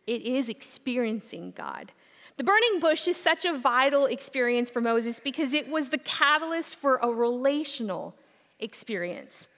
it 0.07 0.23
is 0.23 0.49
experiencing 0.49 1.53
God. 1.57 1.93
The 2.37 2.45
burning 2.45 2.79
bush 2.79 3.09
is 3.09 3.17
such 3.17 3.45
a 3.45 3.59
vital 3.59 4.07
experience 4.07 4.71
for 4.71 4.81
Moses 4.81 5.19
because 5.19 5.53
it 5.53 5.69
was 5.69 5.89
the 5.89 5.99
catalyst 5.99 6.77
for 6.77 6.97
a 6.97 7.09
relational 7.09 8.15
experience. 8.61 9.49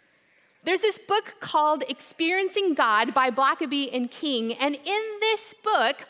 There's 0.64 0.80
this 0.80 0.98
book 0.98 1.36
called 1.40 1.82
Experiencing 1.88 2.74
God 2.74 3.12
by 3.12 3.30
Blackaby 3.30 3.94
and 3.94 4.10
King, 4.10 4.54
and 4.54 4.76
in 4.76 5.02
this 5.20 5.54
book, 5.62 6.06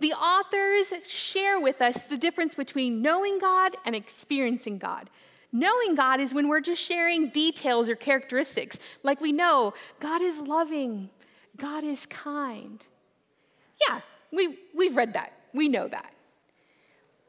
the 0.00 0.12
authors 0.12 0.92
share 1.06 1.58
with 1.58 1.80
us 1.80 2.02
the 2.02 2.18
difference 2.18 2.54
between 2.54 3.00
knowing 3.00 3.38
God 3.38 3.76
and 3.84 3.94
experiencing 3.94 4.78
God. 4.78 5.08
Knowing 5.52 5.94
God 5.94 6.20
is 6.20 6.34
when 6.34 6.48
we're 6.48 6.60
just 6.60 6.82
sharing 6.82 7.30
details 7.30 7.88
or 7.88 7.96
characteristics, 7.96 8.78
like 9.02 9.20
we 9.20 9.32
know 9.32 9.72
God 10.00 10.20
is 10.20 10.40
loving, 10.40 11.08
God 11.56 11.82
is 11.82 12.04
kind. 12.06 12.86
Yeah, 13.88 14.00
we, 14.32 14.58
we've 14.76 14.96
read 14.96 15.14
that, 15.14 15.32
we 15.54 15.68
know 15.68 15.88
that. 15.88 16.12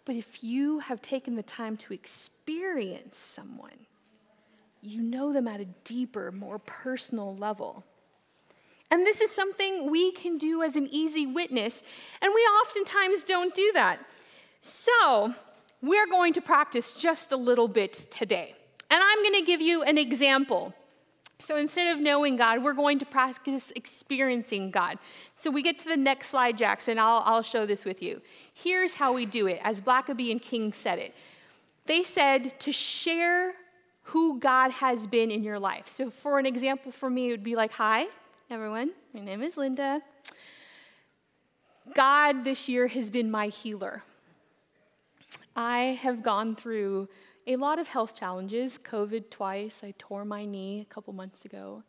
But 0.04 0.16
if 0.16 0.44
you 0.44 0.80
have 0.80 1.02
taken 1.02 1.36
the 1.36 1.44
time 1.44 1.78
to 1.78 1.94
experience 1.94 3.18
someone, 3.18 3.88
you 4.82 5.02
know 5.02 5.34
them 5.34 5.48
at 5.48 5.60
a 5.60 5.66
deeper, 5.84 6.32
more 6.32 6.60
personal 6.60 7.36
level. 7.36 7.84
And 8.90 9.06
this 9.06 9.22
is 9.22 9.32
something 9.32 9.92
we 9.92 10.12
can 10.12 10.38
do 10.38 10.64
as 10.64 10.76
an 10.76 10.88
easy 10.92 11.28
witness, 11.28 11.84
and 12.22 12.32
we 12.34 12.42
oftentimes 12.42 13.24
don't 13.24 13.54
do 13.54 13.72
that. 13.74 14.00
So, 14.62 15.36
we're 15.82 16.08
going 16.08 16.34
to 16.34 16.42
practice 16.42 16.94
just 16.94 17.32
a 17.32 17.38
little 17.38 17.68
bit 17.68 17.94
today. 17.94 18.56
And 18.90 19.02
I'm 19.04 19.22
going 19.22 19.36
to 19.36 19.46
give 19.46 19.62
you 19.62 19.84
an 19.84 19.98
example. 19.98 20.74
So 21.40 21.56
instead 21.56 21.96
of 21.96 22.02
knowing 22.02 22.36
God, 22.36 22.64
we're 22.64 22.74
going 22.74 23.00
to 23.00 23.06
practice 23.06 23.72
experiencing 23.76 24.72
God. 24.72 24.98
So 25.36 25.52
we 25.52 25.62
get 25.62 25.78
to 25.80 25.90
the 25.90 25.98
next 25.98 26.30
slide, 26.30 26.58
Jackson. 26.58 26.98
I'll, 26.98 27.22
I'll 27.26 27.44
show 27.44 27.66
this 27.66 27.86
with 27.86 28.02
you. 28.02 28.22
Here's 28.54 28.96
how 28.96 29.14
we 29.14 29.26
do 29.26 29.48
it, 29.48 29.60
as 29.64 29.80
Blackaby 29.80 30.32
and 30.32 30.42
King 30.42 30.74
said 30.74 30.98
it. 30.98 31.14
They 31.86 32.04
said 32.04 32.60
to 32.62 32.72
share 32.72 33.54
who 34.04 34.40
God 34.40 34.72
has 34.72 35.06
been 35.06 35.30
in 35.30 35.44
your 35.44 35.60
life. 35.60 35.88
So, 35.88 36.10
for 36.10 36.40
an 36.40 36.46
example 36.46 36.92
for 36.92 37.10
me, 37.10 37.28
it 37.28 37.32
would 37.32 37.44
be 37.44 37.56
like, 37.56 37.72
Hi, 37.74 38.08
everyone. 38.50 38.92
My 39.14 39.20
name 39.20 39.44
is 39.44 39.58
Linda. 39.58 40.02
God 41.94 42.46
this 42.46 42.70
year 42.70 42.88
has 42.88 43.12
been 43.12 43.30
my 43.30 43.48
healer. 43.48 44.04
I 45.54 46.00
have 46.02 46.24
gone 46.24 46.56
through 46.56 47.10
a 47.46 47.58
lot 47.58 47.78
of 47.78 47.90
health 47.90 48.18
challenges 48.18 48.80
COVID 48.82 49.30
twice. 49.30 49.84
I 49.84 49.94
tore 49.98 50.24
my 50.24 50.46
knee 50.46 50.80
a 50.90 50.94
couple 50.94 51.12
months 51.12 51.44
ago. 51.44 51.84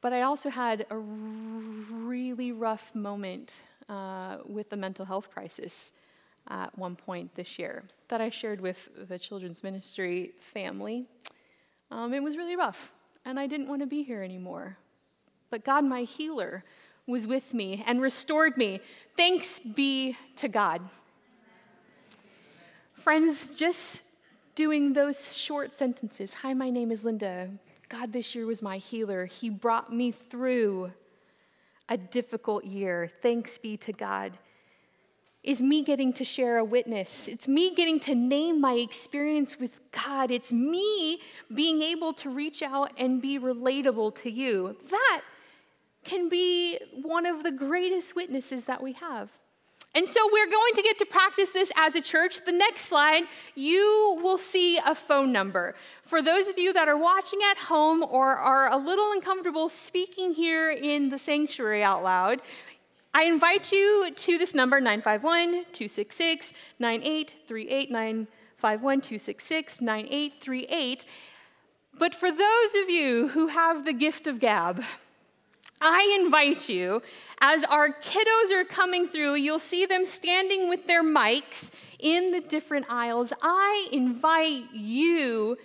But 0.00 0.12
I 0.12 0.22
also 0.22 0.50
had 0.50 0.84
a 0.90 0.98
really 0.98 2.50
rough 2.50 2.92
moment 2.92 3.60
uh, 3.88 4.38
with 4.44 4.68
the 4.68 4.76
mental 4.76 5.04
health 5.04 5.30
crisis 5.30 5.92
at 6.48 6.76
one 6.76 6.96
point 6.96 7.36
this 7.36 7.56
year 7.56 7.84
that 8.08 8.20
I 8.20 8.30
shared 8.30 8.60
with 8.60 8.88
the 9.08 9.16
children's 9.16 9.62
ministry 9.62 10.32
family. 10.40 11.06
Um, 11.92 12.12
it 12.14 12.22
was 12.22 12.36
really 12.36 12.56
rough, 12.56 12.90
and 13.24 13.38
I 13.38 13.46
didn't 13.46 13.68
want 13.68 13.80
to 13.82 13.86
be 13.86 14.02
here 14.02 14.24
anymore. 14.24 14.76
But 15.52 15.64
God, 15.66 15.84
my 15.84 16.04
healer, 16.04 16.64
was 17.06 17.26
with 17.26 17.52
me 17.52 17.84
and 17.86 18.00
restored 18.00 18.56
me. 18.56 18.80
Thanks 19.18 19.58
be 19.58 20.16
to 20.36 20.48
God. 20.48 20.80
Friends, 22.94 23.48
just 23.48 24.00
doing 24.54 24.94
those 24.94 25.36
short 25.36 25.74
sentences 25.74 26.32
Hi, 26.40 26.54
my 26.54 26.70
name 26.70 26.90
is 26.90 27.04
Linda. 27.04 27.50
God 27.90 28.14
this 28.14 28.34
year 28.34 28.46
was 28.46 28.62
my 28.62 28.78
healer. 28.78 29.26
He 29.26 29.50
brought 29.50 29.92
me 29.92 30.10
through 30.10 30.90
a 31.86 31.98
difficult 31.98 32.64
year. 32.64 33.10
Thanks 33.20 33.58
be 33.58 33.76
to 33.76 33.92
God 33.92 34.38
is 35.42 35.60
me 35.60 35.82
getting 35.82 36.12
to 36.12 36.24
share 36.24 36.58
a 36.58 36.64
witness. 36.64 37.26
It's 37.26 37.48
me 37.48 37.74
getting 37.74 37.98
to 38.00 38.14
name 38.14 38.60
my 38.60 38.74
experience 38.74 39.58
with 39.58 39.76
God. 39.90 40.30
It's 40.30 40.52
me 40.52 41.20
being 41.52 41.82
able 41.82 42.12
to 42.14 42.30
reach 42.30 42.62
out 42.62 42.92
and 42.96 43.20
be 43.20 43.40
relatable 43.40 44.14
to 44.16 44.30
you. 44.30 44.76
That 44.90 45.22
can 46.04 46.28
be 46.28 46.78
one 47.02 47.26
of 47.26 47.42
the 47.42 47.52
greatest 47.52 48.14
witnesses 48.16 48.64
that 48.64 48.82
we 48.82 48.92
have. 48.94 49.30
And 49.94 50.08
so 50.08 50.20
we're 50.32 50.50
going 50.50 50.74
to 50.74 50.82
get 50.82 50.98
to 50.98 51.04
practice 51.04 51.52
this 51.52 51.70
as 51.76 51.94
a 51.94 52.00
church. 52.00 52.44
The 52.46 52.52
next 52.52 52.86
slide, 52.86 53.24
you 53.54 54.18
will 54.22 54.38
see 54.38 54.78
a 54.78 54.94
phone 54.94 55.32
number. 55.32 55.74
For 56.02 56.22
those 56.22 56.48
of 56.48 56.58
you 56.58 56.72
that 56.72 56.88
are 56.88 56.96
watching 56.96 57.40
at 57.50 57.58
home 57.58 58.02
or 58.02 58.36
are 58.36 58.72
a 58.72 58.78
little 58.78 59.12
uncomfortable 59.12 59.68
speaking 59.68 60.32
here 60.32 60.70
in 60.70 61.10
the 61.10 61.18
sanctuary 61.18 61.82
out 61.82 62.02
loud, 62.02 62.40
I 63.12 63.24
invite 63.24 63.70
you 63.70 64.10
to 64.14 64.38
this 64.38 64.54
number 64.54 64.80
951 64.80 65.66
266 65.72 66.54
9838 66.78 67.90
951 67.90 69.00
266 69.02 69.80
9838. 69.82 71.04
But 71.98 72.14
for 72.14 72.30
those 72.30 72.74
of 72.82 72.88
you 72.88 73.28
who 73.28 73.48
have 73.48 73.84
the 73.84 73.92
gift 73.92 74.26
of 74.26 74.40
gab, 74.40 74.82
I 75.82 76.18
invite 76.20 76.68
you, 76.68 77.02
as 77.40 77.64
our 77.64 77.90
kiddos 77.90 78.52
are 78.52 78.64
coming 78.64 79.08
through, 79.08 79.34
you'll 79.34 79.58
see 79.58 79.84
them 79.84 80.06
standing 80.06 80.68
with 80.68 80.86
their 80.86 81.02
mics 81.02 81.70
in 81.98 82.30
the 82.30 82.40
different 82.40 82.86
aisles. 82.88 83.32
I 83.42 83.88
invite 83.92 84.72
you 84.72 85.56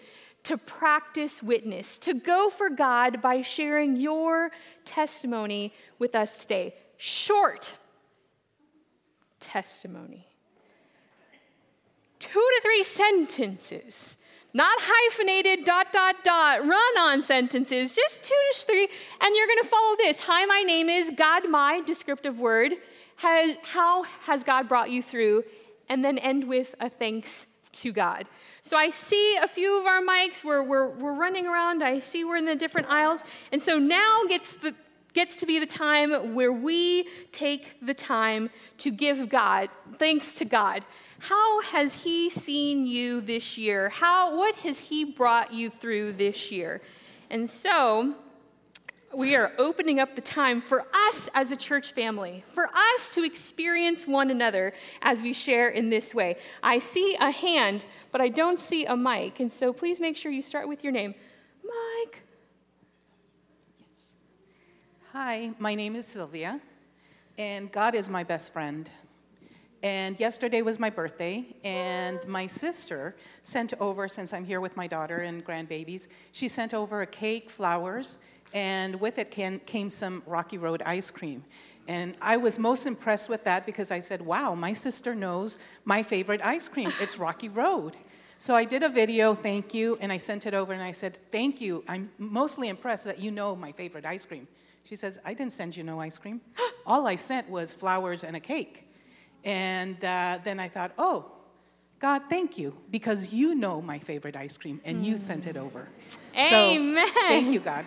to 0.44 0.58
practice 0.58 1.44
witness, 1.44 2.00
to 2.00 2.14
go 2.14 2.50
for 2.50 2.70
God 2.70 3.22
by 3.22 3.42
sharing 3.44 3.96
your 3.96 4.52
testimony 4.86 5.74
with 6.00 6.16
us 6.16 6.40
today 6.40 6.74
short 6.98 7.76
testimony. 9.40 10.28
Two 12.20 12.40
to 12.40 12.62
three 12.64 12.84
sentences, 12.84 14.17
not 14.58 14.76
hyphenated, 14.82 15.66
dot, 15.66 15.94
dot, 15.94 16.16
dot, 16.24 16.66
run 16.66 16.98
on 16.98 17.22
sentences, 17.22 17.96
just 17.96 18.24
two 18.24 18.34
to 18.54 18.66
three. 18.66 18.90
And 19.22 19.36
you're 19.36 19.46
to 19.62 19.70
follow 19.70 19.96
this 19.98 20.22
Hi, 20.22 20.46
my 20.46 20.64
name 20.64 20.90
is 20.90 21.12
God, 21.16 21.48
my 21.48 21.82
descriptive 21.82 22.40
word. 22.40 22.74
Has, 23.18 23.56
how 23.62 24.02
has 24.24 24.44
God 24.44 24.68
brought 24.68 24.90
you 24.90 25.04
through? 25.04 25.44
And 25.90 26.04
then 26.04 26.18
end 26.18 26.48
with 26.48 26.74
a 26.80 26.90
thanks 26.90 27.46
to 27.74 27.92
God. 27.92 28.26
So 28.64 28.76
I 28.76 28.90
see 28.90 29.38
a 29.38 29.48
few 29.48 29.80
of 29.80 29.86
our 29.86 30.02
mics, 30.02 30.44
we're, 30.44 30.64
we're, 30.64 30.90
we're 30.90 31.14
running 31.14 31.46
around, 31.46 31.84
I 31.84 32.00
see 32.00 32.26
we're 32.26 32.38
in 32.38 32.46
the 32.46 32.56
different 32.56 32.88
aisles. 32.90 33.24
And 33.52 33.62
so 33.62 33.78
now 33.78 34.24
gets 34.28 34.56
the, 34.56 34.74
gets 35.14 35.38
to 35.38 35.46
be 35.46 35.60
the 35.60 35.68
time 35.68 36.34
where 36.34 36.52
we 36.52 37.08
take 37.32 37.86
the 37.86 37.94
time 37.94 38.50
to 38.80 38.90
give 38.90 39.30
God, 39.30 39.70
thanks 40.00 40.34
to 40.36 40.46
God. 40.46 40.84
How 41.20 41.62
has 41.62 42.04
He 42.04 42.30
seen 42.30 42.86
you 42.86 43.22
this 43.22 43.58
year? 43.58 43.90
How, 43.90 44.38
what 44.38 44.56
has 44.58 44.80
He 44.80 45.04
brought 45.04 45.54
you 45.54 45.70
through 45.70 46.14
this 46.14 46.52
year? 46.52 46.82
And 47.30 47.50
so, 47.50 48.16
we 49.14 49.36
are 49.36 49.54
opening 49.58 50.00
up 50.00 50.16
the 50.16 50.22
time 50.22 50.62
for 50.62 50.86
us 50.94 51.30
as 51.34 51.52
a 51.52 51.56
church 51.56 51.94
family, 51.94 52.44
for 52.54 52.70
us 52.74 53.10
to 53.14 53.24
experience 53.24 54.06
one 54.06 54.30
another 54.30 54.74
as 55.02 55.22
we 55.22 55.34
share 55.34 55.70
in 55.70 55.90
this 55.90 56.14
way. 56.14 56.38
I 56.62 56.80
see 56.80 57.16
a 57.20 57.32
hand, 57.32 57.86
but 58.12 58.22
I 58.22 58.30
don't 58.30 58.60
see 58.60 58.86
a 58.86 58.96
mic. 58.96 59.40
And 59.40 59.52
so 59.52 59.72
please 59.72 60.00
make 60.00 60.18
sure 60.18 60.32
you 60.32 60.42
start 60.42 60.68
with 60.68 60.84
your 60.84 60.92
name. 60.92 61.16
Mike. 61.64 62.22
Yes. 63.80 64.12
Hi, 65.14 65.52
my 65.58 65.74
name 65.74 65.96
is 65.96 66.06
Sylvia, 66.06 66.60
and 67.38 67.72
God 67.72 67.96
is 67.96 68.10
my 68.10 68.24
best 68.24 68.52
friend. 68.52 68.90
And 69.84 70.20
yesterday 70.20 70.64
was 70.64 70.80
my 70.80 70.90
birthday, 70.90 71.46
and 71.64 72.20
my 72.28 72.48
sister 72.48 73.16
sent 73.44 73.76
over, 73.80 74.08
since 74.08 74.34
I'm 74.34 74.44
here 74.44 74.60
with 74.60 74.76
my 74.76 74.88
daughter 74.88 75.18
and 75.18 75.46
grandbabies, 75.46 76.08
she 76.32 76.48
sent 76.48 76.74
over 76.74 77.02
a 77.02 77.06
cake, 77.06 77.52
flowers, 77.52 78.18
and 78.54 79.00
with 79.00 79.20
it 79.20 79.30
came, 79.30 79.60
came 79.60 79.90
some 79.92 80.24
Rocky 80.26 80.58
Road 80.58 80.82
ice 80.84 81.12
cream. 81.12 81.44
And 81.88 82.18
I 82.22 82.38
was 82.38 82.58
most 82.58 82.86
impressed 82.86 83.30
with 83.30 83.44
that 83.44 83.66
because 83.66 83.92
I 83.92 84.00
said, 84.00 84.22
wow, 84.22 84.56
my 84.56 84.74
sister 84.74 85.14
knows 85.14 85.58
my 85.86 86.02
favorite 86.02 86.42
ice 86.44 86.68
cream. 86.68 86.92
It's 87.00 87.18
Rocky 87.20 87.48
Road. 87.48 87.96
So 88.40 88.56
I 88.56 88.66
did 88.66 88.84
a 88.84 88.90
video, 88.90 89.34
thank 89.34 89.74
you, 89.74 89.98
and 90.02 90.12
I 90.12 90.18
sent 90.18 90.46
it 90.46 90.54
over 90.54 90.74
and 90.74 90.84
I 90.84 90.92
said, 90.92 91.18
thank 91.32 91.62
you. 91.62 91.84
I'm 91.88 92.12
mostly 92.18 92.68
impressed 92.68 93.06
that 93.06 93.20
you 93.20 93.32
know 93.32 93.56
my 93.56 93.72
favorite 93.72 94.06
ice 94.06 94.26
cream. 94.26 94.48
She 94.84 94.96
says, 94.96 95.20
I 95.26 95.34
didn't 95.34 95.54
send 95.54 95.78
you 95.78 95.84
no 95.84 96.00
ice 96.00 96.18
cream. 96.18 96.42
All 96.86 97.08
I 97.08 97.16
sent 97.16 97.50
was 97.50 97.74
flowers 97.74 98.24
and 98.24 98.36
a 98.36 98.40
cake. 98.40 98.87
And 99.48 100.04
uh, 100.04 100.40
then 100.44 100.60
I 100.60 100.68
thought, 100.68 100.92
oh, 100.98 101.32
God, 102.00 102.24
thank 102.30 102.58
you, 102.58 102.76
because 102.92 103.32
you 103.32 103.56
know 103.56 103.82
my 103.82 103.98
favorite 103.98 104.36
ice 104.36 104.58
cream 104.58 104.82
and 104.84 105.06
you 105.06 105.16
sent 105.16 105.48
it 105.48 105.56
over. 105.56 105.88
Amen. 106.38 107.08
So, 107.08 107.14
thank 107.28 107.54
you, 107.54 107.62
God. 107.62 107.86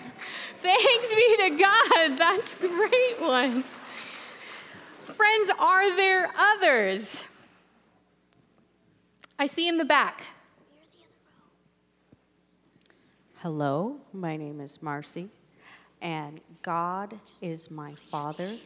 Thanks 0.63 1.15
be 1.15 1.37
to 1.37 1.51
God. 1.51 2.17
That's 2.17 2.55
a 2.55 2.67
great 2.67 3.21
one. 3.21 3.65
Friends, 5.05 5.51
are 5.59 5.95
there 5.95 6.33
others? 6.35 7.25
I 9.39 9.47
see 9.47 9.69
in 9.69 9.77
the 9.77 9.85
back. 9.85 10.23
Hello, 13.41 14.01
my 14.15 14.39
name 14.39 14.63
is 14.63 14.83
Marcy. 14.83 15.29
And 16.03 16.41
God 16.63 17.19
is 17.43 17.71
my 17.71 17.95
Father, 17.95 18.57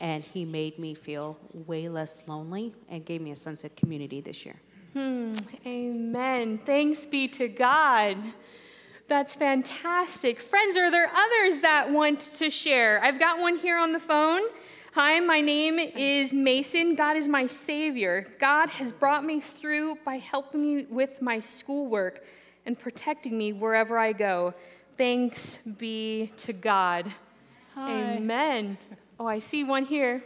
and 0.00 0.22
He 0.22 0.44
made 0.44 0.78
me 0.78 0.94
feel 0.94 1.38
way 1.52 1.88
less 1.88 2.28
lonely 2.28 2.74
and 2.88 3.04
gave 3.04 3.20
me 3.20 3.30
a 3.30 3.36
sense 3.36 3.64
of 3.64 3.74
community 3.74 4.20
this 4.20 4.44
year. 4.44 4.56
Hmm, 4.92 5.34
amen. 5.66 6.60
Thanks 6.64 7.06
be 7.06 7.26
to 7.28 7.48
God. 7.48 8.18
That's 9.08 9.34
fantastic. 9.34 10.40
Friends, 10.40 10.76
are 10.76 10.90
there 10.90 11.10
others 11.14 11.60
that 11.60 11.90
want 11.90 12.20
to 12.34 12.48
share? 12.48 13.02
I've 13.02 13.18
got 13.18 13.40
one 13.40 13.56
here 13.56 13.76
on 13.76 13.92
the 13.92 14.00
phone. 14.00 14.42
Hi, 14.94 15.18
my 15.20 15.40
name 15.40 15.78
is 15.78 16.32
Mason. 16.32 16.94
God 16.94 17.16
is 17.16 17.28
my 17.28 17.46
Savior. 17.46 18.32
God 18.38 18.68
has 18.70 18.92
brought 18.92 19.24
me 19.24 19.40
through 19.40 19.96
by 20.04 20.18
helping 20.18 20.62
me 20.62 20.86
with 20.88 21.20
my 21.20 21.40
schoolwork 21.40 22.24
and 22.64 22.78
protecting 22.78 23.36
me 23.36 23.52
wherever 23.52 23.98
I 23.98 24.12
go. 24.12 24.54
Thanks 24.96 25.56
be 25.56 26.30
to 26.36 26.52
God. 26.52 27.12
Hi. 27.74 28.14
Amen. 28.14 28.78
Oh, 29.18 29.26
I 29.26 29.40
see 29.40 29.64
one 29.64 29.84
here. 29.84 30.22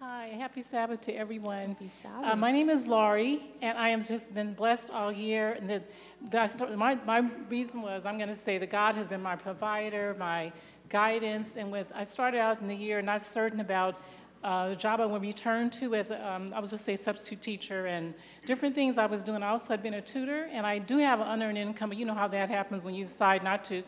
Hi, 0.00 0.26
happy 0.36 0.60
Sabbath 0.60 1.00
to 1.02 1.14
everyone. 1.14 1.68
Happy 1.68 1.88
Sabbath. 1.88 2.32
Uh, 2.32 2.36
my 2.36 2.52
name 2.52 2.68
is 2.68 2.86
Laurie, 2.86 3.40
and 3.62 3.78
I 3.78 3.88
have 3.88 4.06
just 4.06 4.34
been 4.34 4.52
blessed 4.52 4.90
all 4.90 5.10
year. 5.10 5.52
And 5.52 5.70
the, 5.70 5.82
the, 6.30 6.76
my, 6.76 6.96
my 7.06 7.20
reason 7.48 7.80
was 7.80 8.04
I'm 8.04 8.18
going 8.18 8.28
to 8.28 8.34
say 8.34 8.58
that 8.58 8.68
God 8.68 8.96
has 8.96 9.08
been 9.08 9.22
my 9.22 9.34
provider, 9.34 10.14
my 10.18 10.52
guidance. 10.90 11.56
And 11.56 11.72
with 11.72 11.90
I 11.94 12.04
started 12.04 12.38
out 12.38 12.60
in 12.60 12.68
the 12.68 12.76
year 12.76 13.00
not 13.00 13.22
certain 13.22 13.60
about 13.60 13.96
uh, 14.42 14.70
the 14.70 14.76
job 14.76 15.00
I 15.00 15.06
would 15.06 15.22
return 15.22 15.70
to 15.70 15.94
as, 15.94 16.10
a, 16.10 16.28
um, 16.28 16.52
I 16.54 16.60
was 16.60 16.70
just 16.70 16.84
say 16.84 16.96
substitute 16.96 17.40
teacher 17.40 17.86
and 17.86 18.12
different 18.44 18.74
things 18.74 18.98
I 18.98 19.06
was 19.06 19.22
doing. 19.22 19.42
I 19.42 19.48
also 19.48 19.68
had 19.68 19.82
been 19.82 19.94
a 19.94 20.00
tutor, 20.00 20.48
and 20.50 20.66
I 20.66 20.78
do 20.78 20.98
have 20.98 21.20
an 21.20 21.28
unearned 21.28 21.58
income, 21.58 21.92
you 21.92 22.04
know 22.04 22.14
how 22.14 22.28
that 22.28 22.48
happens 22.48 22.84
when 22.84 22.94
you 22.94 23.04
decide 23.04 23.44
not 23.44 23.64
to, 23.66 23.82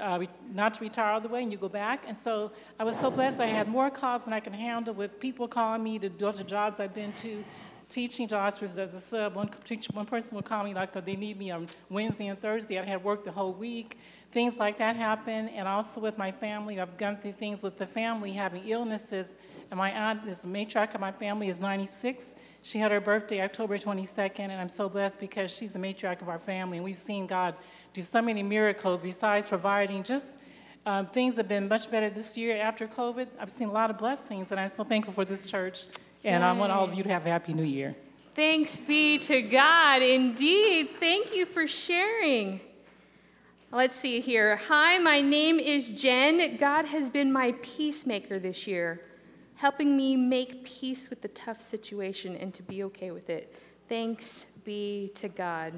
uh, 0.00 0.24
not 0.52 0.74
to 0.74 0.80
retire 0.82 1.12
all 1.12 1.20
the 1.20 1.28
way 1.28 1.42
and 1.42 1.50
you 1.50 1.58
go 1.58 1.68
back. 1.68 2.04
And 2.06 2.16
so 2.16 2.52
I 2.78 2.84
was 2.84 2.96
so 2.98 3.10
blessed 3.10 3.40
I 3.40 3.46
had 3.46 3.66
more 3.68 3.90
calls 3.90 4.24
than 4.24 4.32
I 4.32 4.40
can 4.40 4.52
handle 4.52 4.94
with 4.94 5.18
people 5.18 5.48
calling 5.48 5.82
me 5.82 5.98
to 5.98 6.08
do 6.08 6.30
the 6.30 6.44
jobs 6.44 6.78
I've 6.78 6.94
been 6.94 7.12
to, 7.14 7.44
teaching 7.88 8.28
jobs 8.28 8.62
as 8.62 8.94
a 8.94 9.00
sub. 9.00 9.34
One, 9.34 9.50
teach, 9.64 9.86
one 9.92 10.06
person 10.06 10.36
would 10.36 10.44
call 10.44 10.64
me 10.64 10.74
like 10.74 10.94
uh, 10.96 11.00
they 11.00 11.16
need 11.16 11.38
me 11.38 11.50
on 11.50 11.68
Wednesday 11.88 12.28
and 12.28 12.40
Thursday. 12.40 12.78
I 12.78 12.84
had 12.84 13.02
worked 13.02 13.24
the 13.24 13.32
whole 13.32 13.52
week. 13.52 13.98
Things 14.32 14.56
like 14.58 14.78
that 14.78 14.96
happen. 14.96 15.48
And 15.48 15.66
also 15.68 16.00
with 16.00 16.18
my 16.18 16.32
family, 16.32 16.80
I've 16.80 16.96
gone 16.96 17.16
through 17.16 17.32
things 17.32 17.62
with 17.62 17.78
the 17.78 17.86
family 17.86 18.32
having 18.32 18.68
illnesses. 18.68 19.36
And 19.70 19.78
my 19.78 19.90
aunt 19.90 20.26
is 20.28 20.40
the 20.40 20.48
matriarch 20.48 20.94
of 20.94 21.00
my 21.00 21.12
family 21.12 21.48
is 21.48 21.60
96. 21.60 22.36
She 22.62 22.78
had 22.78 22.90
her 22.90 23.00
birthday 23.00 23.40
October 23.42 23.78
22nd, 23.78 24.38
and 24.38 24.52
I'm 24.52 24.68
so 24.68 24.88
blessed 24.88 25.20
because 25.20 25.54
she's 25.54 25.72
the 25.72 25.78
matriarch 25.78 26.22
of 26.22 26.28
our 26.28 26.38
family. 26.38 26.78
And 26.78 26.84
we've 26.84 26.96
seen 26.96 27.26
God 27.26 27.54
do 27.92 28.02
so 28.02 28.22
many 28.22 28.42
miracles 28.42 29.02
besides 29.02 29.46
providing 29.46 30.02
just 30.02 30.38
um, 30.86 31.06
things 31.06 31.36
have 31.36 31.48
been 31.48 31.66
much 31.66 31.90
better 31.90 32.08
this 32.08 32.36
year 32.36 32.56
after 32.56 32.86
COVID. 32.86 33.26
I've 33.40 33.50
seen 33.50 33.68
a 33.68 33.72
lot 33.72 33.90
of 33.90 33.98
blessings, 33.98 34.52
and 34.52 34.60
I'm 34.60 34.68
so 34.68 34.84
thankful 34.84 35.12
for 35.12 35.24
this 35.24 35.46
church. 35.46 35.86
And 36.22 36.44
I 36.44 36.52
want 36.52 36.70
all 36.70 36.84
of 36.84 36.94
you 36.94 37.02
to 37.02 37.08
have 37.08 37.26
a 37.26 37.28
happy 37.28 37.54
new 37.54 37.64
year. 37.64 37.96
Thanks 38.36 38.78
be 38.78 39.18
to 39.18 39.42
God. 39.42 40.02
Indeed. 40.02 40.90
Thank 41.00 41.34
you 41.34 41.44
for 41.44 41.66
sharing. 41.66 42.60
Let's 43.72 43.96
see 43.96 44.20
here. 44.20 44.56
Hi, 44.68 44.98
my 44.98 45.20
name 45.20 45.58
is 45.58 45.88
Jen. 45.88 46.56
God 46.56 46.84
has 46.86 47.10
been 47.10 47.32
my 47.32 47.52
peacemaker 47.62 48.38
this 48.38 48.66
year, 48.66 49.00
helping 49.56 49.96
me 49.96 50.16
make 50.16 50.64
peace 50.64 51.08
with 51.10 51.22
the 51.22 51.28
tough 51.28 51.60
situation 51.60 52.36
and 52.36 52.52
to 52.54 52.62
be 52.62 52.82
okay 52.84 53.10
with 53.10 53.30
it. 53.30 53.54
Thanks 53.88 54.46
be 54.64 55.10
to 55.14 55.28
God. 55.28 55.72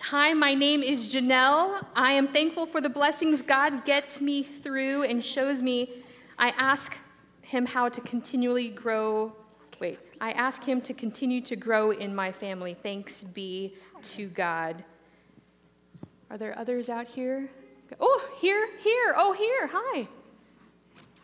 Hi, 0.00 0.34
my 0.34 0.52
name 0.52 0.82
is 0.82 1.12
Janelle. 1.12 1.86
I 1.94 2.12
am 2.12 2.26
thankful 2.26 2.66
for 2.66 2.80
the 2.80 2.88
blessings 2.88 3.40
God 3.40 3.84
gets 3.84 4.20
me 4.20 4.42
through 4.42 5.04
and 5.04 5.24
shows 5.24 5.62
me. 5.62 6.02
I 6.38 6.48
ask 6.50 6.96
Him 7.42 7.64
how 7.64 7.88
to 7.88 8.00
continually 8.00 8.68
grow. 8.68 9.32
Wait, 9.80 10.00
I 10.20 10.32
ask 10.32 10.64
Him 10.64 10.80
to 10.82 10.92
continue 10.92 11.40
to 11.42 11.56
grow 11.56 11.92
in 11.92 12.14
my 12.14 12.32
family. 12.32 12.74
Thanks 12.74 13.22
be 13.22 13.74
to 14.02 14.28
God. 14.28 14.84
Are 16.30 16.36
there 16.36 16.58
others 16.58 16.88
out 16.88 17.06
here? 17.06 17.48
Oh, 18.00 18.28
here, 18.38 18.68
here, 18.80 19.14
oh, 19.16 19.32
here, 19.32 19.70
hi. 19.72 20.08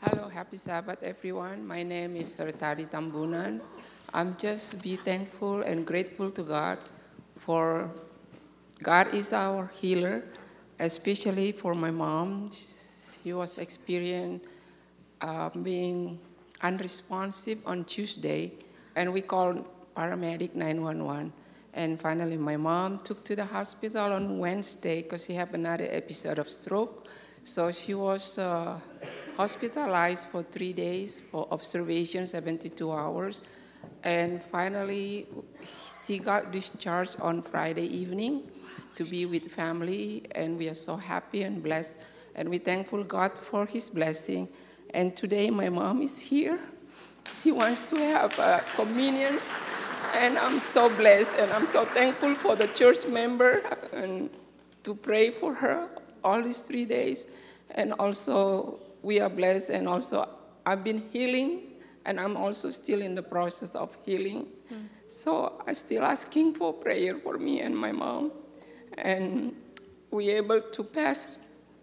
Hello, 0.00 0.28
happy 0.28 0.56
Sabbath, 0.56 1.02
everyone. 1.02 1.66
My 1.66 1.82
name 1.82 2.14
is 2.14 2.36
Hertari 2.36 2.86
Tambunan. 2.86 3.60
I'm 4.14 4.36
just 4.38 4.80
be 4.80 4.94
thankful 4.94 5.62
and 5.62 5.84
grateful 5.84 6.30
to 6.38 6.42
God 6.44 6.78
for 7.34 7.90
God 8.80 9.12
is 9.12 9.32
our 9.32 9.66
healer, 9.74 10.22
especially 10.78 11.50
for 11.50 11.74
my 11.74 11.90
mom. 11.90 12.48
She 12.54 13.32
was 13.32 13.58
experiencing 13.58 14.40
uh, 15.20 15.50
being 15.50 16.20
unresponsive 16.62 17.58
on 17.66 17.82
Tuesday, 17.82 18.52
and 18.94 19.12
we 19.12 19.20
called 19.20 19.66
paramedic 19.96 20.54
911. 20.54 21.32
And 21.74 22.00
finally, 22.00 22.36
my 22.36 22.56
mom 22.56 23.00
took 23.00 23.24
to 23.24 23.34
the 23.34 23.46
hospital 23.46 24.12
on 24.12 24.38
Wednesday 24.38 25.02
because 25.02 25.24
she 25.24 25.34
had 25.34 25.52
another 25.54 25.88
episode 25.90 26.38
of 26.38 26.48
stroke. 26.48 27.08
So 27.42 27.72
she 27.72 27.94
was 27.94 28.38
uh, 28.38 28.78
hospitalized 29.38 30.26
for 30.26 30.42
three 30.42 30.72
days 30.72 31.20
for 31.20 31.46
observation, 31.52 32.26
72 32.26 32.90
hours. 32.90 33.42
And 34.02 34.42
finally, 34.42 35.28
she 35.86 36.18
got 36.18 36.50
discharged 36.50 37.20
on 37.20 37.42
Friday 37.42 37.86
evening 37.86 38.50
to 38.96 39.04
be 39.04 39.26
with 39.26 39.46
family, 39.46 40.24
and 40.32 40.58
we 40.58 40.68
are 40.68 40.74
so 40.74 40.96
happy 40.96 41.44
and 41.44 41.62
blessed. 41.62 41.98
And 42.34 42.48
we 42.48 42.58
thankful 42.58 43.04
God 43.04 43.32
for 43.32 43.64
His 43.64 43.88
blessing. 43.88 44.48
And 44.92 45.16
today, 45.16 45.50
my 45.50 45.68
mom 45.68 46.02
is 46.02 46.18
here. 46.18 46.58
She 47.40 47.52
wants 47.52 47.80
to 47.82 47.96
have 47.96 48.36
a 48.40 48.64
communion, 48.74 49.38
and 50.16 50.36
I'm 50.36 50.58
so 50.58 50.88
blessed, 50.96 51.38
and 51.38 51.52
I'm 51.52 51.66
so 51.66 51.84
thankful 51.84 52.34
for 52.34 52.56
the 52.56 52.66
church 52.66 53.06
member 53.06 53.62
and 53.92 54.30
to 54.82 54.96
pray 54.96 55.30
for 55.30 55.54
her 55.54 55.88
all 56.24 56.42
these 56.42 56.62
three 56.62 56.86
days. 56.86 57.28
And 57.70 57.92
also, 57.92 58.80
we 59.02 59.20
are 59.20 59.28
blessed, 59.28 59.70
and 59.70 59.88
also, 59.88 60.28
I've 60.66 60.84
been 60.84 61.02
healing, 61.12 61.62
and 62.04 62.18
I'm 62.18 62.36
also 62.36 62.70
still 62.70 63.00
in 63.00 63.14
the 63.14 63.22
process 63.22 63.74
of 63.74 63.96
healing. 64.04 64.46
Mm. 64.72 64.88
So 65.08 65.62
I'm 65.66 65.74
still 65.74 66.04
asking 66.04 66.54
for 66.54 66.72
prayer 66.72 67.18
for 67.18 67.38
me 67.38 67.60
and 67.60 67.76
my 67.76 67.92
mom 67.92 68.30
and 68.98 69.54
we 70.10 70.30
able 70.30 70.60
to 70.60 70.84
pass 70.84 71.38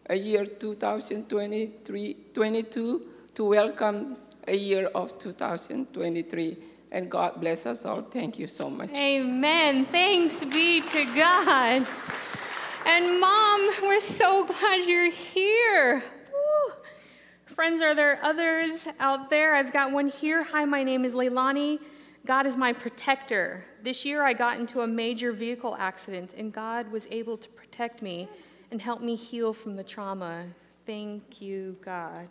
a 0.10 0.16
year 0.16 0.46
2023 0.46 2.18
22 2.34 3.02
to 3.34 3.44
welcome 3.44 4.18
a 4.48 4.56
year 4.56 4.88
of 4.94 5.18
2023 5.18 6.58
and 6.92 7.10
god 7.10 7.40
bless 7.40 7.66
us 7.66 7.86
all 7.86 8.02
thank 8.02 8.38
you 8.38 8.48
so 8.48 8.70
much 8.70 8.90
amen 8.92 9.86
thanks 9.86 10.44
be 10.46 10.82
to 10.82 11.06
god 11.16 11.86
and 12.86 13.20
mom 13.20 13.70
we're 13.82 14.00
so 14.00 14.46
glad 14.46 14.88
you're 14.88 15.10
here. 15.10 16.04
Friends 17.56 17.82
are 17.82 17.96
there 17.96 18.20
others 18.22 18.88
out 19.00 19.30
there 19.30 19.56
i've 19.56 19.74
got 19.74 19.92
one 19.92 20.08
here 20.08 20.44
hi 20.44 20.66
my 20.66 20.84
name 20.84 21.06
is 21.06 21.14
leilani 21.14 21.80
God 22.26 22.48
is 22.48 22.58
my 22.58 22.74
protector. 22.74 23.64
This 23.84 24.04
year 24.04 24.24
I 24.24 24.34
got 24.34 24.60
into 24.60 24.82
a 24.82 24.88
major 24.88 25.32
vehicle 25.32 25.76
accident, 25.78 26.34
and 26.36 26.52
God 26.52 26.92
was 26.92 27.08
able 27.12 27.38
to 27.38 27.48
protect 27.50 28.02
me 28.02 28.28
and 28.72 28.82
help 28.82 29.02
me 29.02 29.16
heal 29.16 29.54
from 29.54 29.76
the 29.76 29.84
trauma. 29.84 30.46
Thank 30.88 31.40
you, 31.40 31.78
God. 31.82 32.30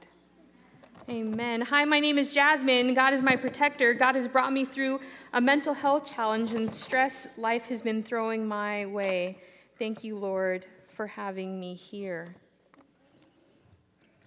Amen. 1.09 1.61
Hi, 1.61 1.85
my 1.85 2.01
name 2.01 2.19
is 2.19 2.31
Jasmine. 2.31 2.93
God 2.95 3.15
is 3.15 3.23
my 3.23 3.37
protector. 3.37 3.95
God 3.95 4.17
has 4.17 4.27
brought 4.27 4.53
me 4.53 4.65
through 4.65 4.99
a 5.33 5.41
mental 5.41 5.75
health 5.75 6.11
challenge 6.11 6.55
and 6.55 6.69
stress 6.69 7.29
life 7.37 7.67
has 7.67 7.81
been 7.81 8.03
throwing 8.03 8.49
my 8.49 8.87
way. 8.87 9.39
Thank 9.79 10.03
you, 10.03 10.17
Lord, 10.17 10.67
for 10.89 11.07
having 11.07 11.61
me 11.61 11.75
here. 11.75 12.35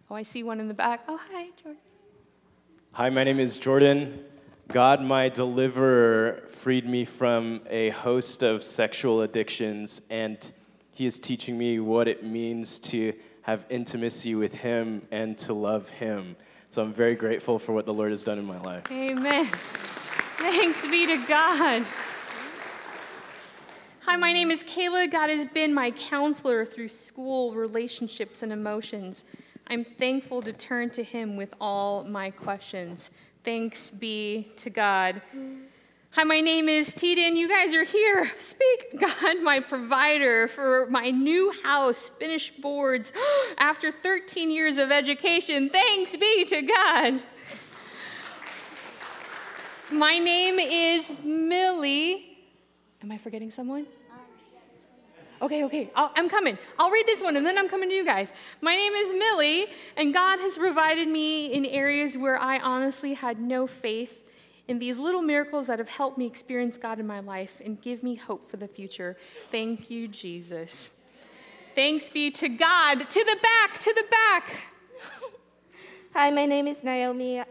Oh, 0.10 0.16
I 0.16 0.24
see 0.24 0.42
one 0.42 0.62
in 0.62 0.70
the 0.70 0.74
back. 0.74 1.04
Oh, 1.10 1.20
hi, 1.32 1.48
Jordan. 1.62 1.82
Hi, 2.94 3.10
my 3.10 3.26
name 3.26 3.42
is 3.42 3.58
Jordan. 3.58 4.24
God, 4.70 5.02
my 5.02 5.28
deliverer, 5.28 6.44
freed 6.48 6.88
me 6.88 7.04
from 7.04 7.60
a 7.70 7.90
host 7.90 8.42
of 8.42 8.64
sexual 8.64 9.24
addictions, 9.24 10.02
and 10.10 10.50
He 10.92 11.06
is 11.06 11.20
teaching 11.20 11.58
me 11.58 11.82
what 11.82 12.08
it 12.08 12.24
means 12.24 12.80
to 12.80 13.14
have 13.42 13.66
intimacy 13.70 14.34
with 14.36 14.54
Him 14.54 15.02
and 15.12 15.38
to 15.40 15.54
love 15.54 15.90
Him. 15.90 16.38
So 16.70 16.82
I'm 16.82 16.94
very 16.94 17.16
grateful 17.16 17.60
for 17.60 17.74
what 17.74 17.86
the 17.86 17.94
Lord 17.94 18.12
has 18.12 18.24
done 18.24 18.40
in 18.40 18.46
my 18.46 18.60
life. 18.60 18.90
Amen. 18.90 19.52
Thanks 20.38 20.88
be 20.88 21.06
to 21.06 21.18
God. 21.28 21.86
Hi, 24.06 24.16
my 24.16 24.32
name 24.32 24.52
is 24.52 24.64
Kayla. 24.64 25.12
God 25.12 25.30
has 25.30 25.44
been 25.44 25.74
my 25.74 25.92
counselor 25.92 26.64
through 26.64 26.88
school, 26.88 27.54
relationships, 27.54 28.42
and 28.42 28.54
emotions. 28.54 29.26
I'm 29.70 29.84
thankful 29.84 30.42
to 30.44 30.54
turn 30.54 30.92
to 30.92 31.04
Him 31.04 31.36
with 31.36 31.54
all 31.60 32.06
my 32.06 32.32
questions. 32.32 33.10
Thanks 33.44 33.92
be 33.92 34.50
to 34.58 34.70
God. 34.70 35.22
Hi, 36.12 36.24
my 36.24 36.40
name 36.40 36.70
is 36.70 36.94
Tiden. 36.94 37.36
You 37.36 37.50
guys 37.50 37.74
are 37.74 37.84
here. 37.84 38.32
Speak, 38.40 38.98
God, 39.00 39.44
my 39.44 39.60
provider 39.60 40.48
for 40.48 40.88
my 40.90 41.10
new 41.10 41.52
house, 41.64 42.08
finished 42.08 42.62
boards 42.62 43.12
after 43.58 43.92
13 43.92 44.50
years 44.52 44.78
of 44.78 44.90
education. 44.90 45.68
Thanks 45.68 46.16
be 46.16 46.46
to 46.46 46.62
God. 46.62 47.22
My 49.92 50.18
name 50.18 50.60
is 50.60 51.14
Millie. 51.26 52.38
Am 53.02 53.12
I 53.12 53.18
forgetting 53.18 53.52
someone? 53.52 53.86
Okay, 55.40 55.64
okay, 55.66 55.92
i 55.96 56.10
am 56.16 56.30
coming. 56.30 56.58
I'll 56.80 56.90
read 56.90 57.06
this 57.06 57.22
one 57.22 57.38
and 57.38 57.46
then 57.46 57.58
I'm 57.58 57.70
coming 57.70 57.90
to 57.90 57.96
you 57.96 58.04
guys. 58.04 58.34
My 58.62 58.74
name 58.74 58.94
is 58.94 59.14
Millie, 59.14 59.68
and 59.96 60.12
God 60.12 60.40
has 60.40 60.58
provided 60.58 61.08
me 61.08 61.54
in 61.54 61.64
areas 61.66 62.18
where 62.18 62.40
I 62.40 62.58
honestly 62.58 63.14
had 63.14 63.40
no 63.40 63.68
faith 63.68 64.24
in 64.68 64.80
these 64.80 64.98
little 64.98 65.22
miracles 65.22 65.68
that 65.68 65.78
have 65.78 65.90
helped 65.90 66.18
me 66.18 66.26
experience 66.26 66.80
God 66.80 67.00
in 67.00 67.06
my 67.06 67.20
life 67.20 67.62
and 67.64 67.80
give 67.80 68.02
me 68.02 68.16
hope 68.16 68.50
for 68.50 68.58
the 68.58 68.68
future. 68.68 69.16
Thank 69.52 69.92
you, 69.92 70.08
Jesus. 70.08 70.90
Thanks 71.76 72.10
be 72.10 72.32
to 72.32 72.50
God. 72.50 73.08
To 73.08 73.24
the 73.24 73.38
back, 73.42 73.78
to 73.80 73.94
the 73.94 74.06
back. 74.10 74.62
Hi, 76.14 76.32
my 76.32 76.48
name 76.48 76.66
is 76.68 76.84
Naomi, 76.84 77.44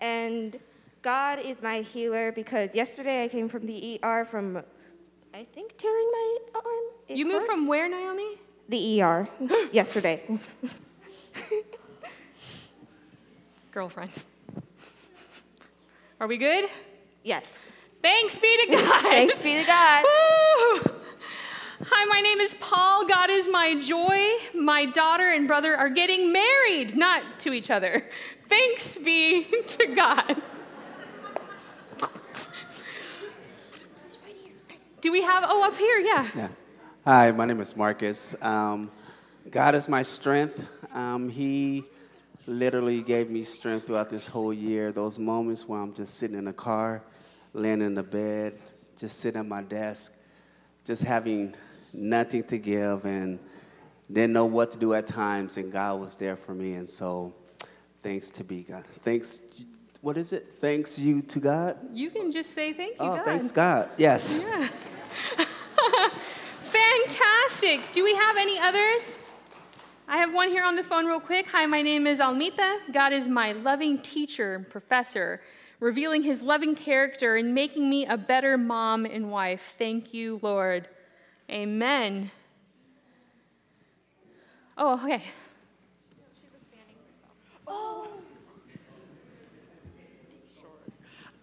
and 0.00 0.58
God 1.02 1.40
is 1.40 1.60
my 1.60 1.82
healer 1.82 2.32
because 2.32 2.74
yesterday 2.74 3.24
I 3.24 3.28
came 3.28 3.50
from 3.50 3.66
the 3.66 4.00
ER 4.02 4.24
from 4.24 4.64
I 5.36 5.44
think 5.44 5.76
tearing 5.76 6.08
my 6.10 6.38
arm. 6.54 6.84
It 7.08 7.18
you 7.18 7.26
moved 7.26 7.44
from 7.44 7.66
where, 7.66 7.90
Naomi? 7.90 8.38
The 8.70 9.02
ER 9.02 9.28
yesterday. 9.70 10.22
girlfriend. 13.70 14.12
Are 16.20 16.26
we 16.26 16.38
good? 16.38 16.70
Yes. 17.22 17.58
Thanks 18.00 18.38
be 18.38 18.64
to 18.64 18.76
God. 18.78 19.02
Thanks 19.02 19.42
be 19.42 19.56
to 19.56 19.64
God. 19.64 20.04
Woo! 20.04 20.94
Hi, 21.82 22.04
my 22.06 22.22
name 22.22 22.40
is 22.40 22.54
Paul. 22.54 23.06
God 23.06 23.28
is 23.28 23.46
my 23.46 23.78
joy. 23.78 24.18
My 24.58 24.86
daughter 24.86 25.28
and 25.28 25.46
brother 25.46 25.76
are 25.76 25.90
getting 25.90 26.32
married, 26.32 26.96
not 26.96 27.22
to 27.40 27.52
each 27.52 27.70
other. 27.70 28.08
Thanks 28.48 28.96
be 28.96 29.44
to 29.44 29.86
God. 29.88 30.42
Do 35.06 35.12
we 35.12 35.22
have, 35.22 35.44
oh, 35.46 35.62
up 35.62 35.76
here, 35.78 36.00
yeah. 36.00 36.28
Yeah. 36.34 36.48
Hi, 37.04 37.30
my 37.30 37.44
name 37.44 37.60
is 37.60 37.76
Marcus. 37.76 38.34
Um, 38.42 38.90
God 39.48 39.76
is 39.76 39.88
my 39.88 40.02
strength. 40.02 40.68
Um, 40.92 41.28
he 41.28 41.84
literally 42.48 43.02
gave 43.02 43.30
me 43.30 43.44
strength 43.44 43.86
throughout 43.86 44.10
this 44.10 44.26
whole 44.26 44.52
year. 44.52 44.90
Those 44.90 45.20
moments 45.20 45.68
where 45.68 45.80
I'm 45.80 45.94
just 45.94 46.14
sitting 46.14 46.36
in 46.36 46.44
the 46.46 46.52
car, 46.52 47.04
laying 47.52 47.82
in 47.82 47.94
the 47.94 48.02
bed, 48.02 48.58
just 48.98 49.20
sitting 49.20 49.38
at 49.38 49.46
my 49.46 49.62
desk, 49.62 50.12
just 50.84 51.04
having 51.04 51.54
nothing 51.92 52.42
to 52.42 52.58
give 52.58 53.04
and 53.04 53.38
didn't 54.12 54.32
know 54.32 54.46
what 54.46 54.72
to 54.72 54.78
do 54.78 54.92
at 54.92 55.06
times, 55.06 55.56
and 55.56 55.70
God 55.70 56.00
was 56.00 56.16
there 56.16 56.34
for 56.34 56.52
me. 56.52 56.74
And 56.74 56.88
so, 56.88 57.32
thanks 58.02 58.28
to 58.30 58.42
be 58.42 58.64
God. 58.64 58.82
Thanks. 59.04 59.42
What 60.00 60.16
is 60.16 60.32
it? 60.32 60.48
Thanks 60.60 60.98
you 60.98 61.22
to 61.22 61.38
God. 61.38 61.78
You 61.92 62.10
can 62.10 62.32
just 62.32 62.50
say 62.50 62.72
thank 62.72 62.94
you, 62.98 63.06
Oh, 63.06 63.14
God. 63.14 63.24
thanks 63.24 63.52
God. 63.52 63.90
Yes. 63.96 64.42
Yeah. 64.44 64.68
Fantastic. 66.60 67.92
Do 67.92 68.04
we 68.04 68.14
have 68.14 68.36
any 68.36 68.58
others? 68.58 69.16
I 70.08 70.18
have 70.18 70.32
one 70.32 70.50
here 70.50 70.64
on 70.64 70.76
the 70.76 70.84
phone, 70.84 71.06
real 71.06 71.20
quick. 71.20 71.48
Hi, 71.50 71.66
my 71.66 71.82
name 71.82 72.06
is 72.06 72.20
Almita. 72.20 72.92
God 72.92 73.12
is 73.12 73.28
my 73.28 73.52
loving 73.52 73.98
teacher 73.98 74.54
and 74.54 74.68
professor, 74.68 75.40
revealing 75.80 76.22
his 76.22 76.42
loving 76.42 76.76
character 76.76 77.36
and 77.36 77.54
making 77.54 77.90
me 77.90 78.06
a 78.06 78.16
better 78.16 78.56
mom 78.56 79.04
and 79.04 79.30
wife. 79.30 79.74
Thank 79.78 80.14
you, 80.14 80.38
Lord. 80.42 80.88
Amen. 81.50 82.30
Oh, 84.78 84.94
okay. 85.02 85.22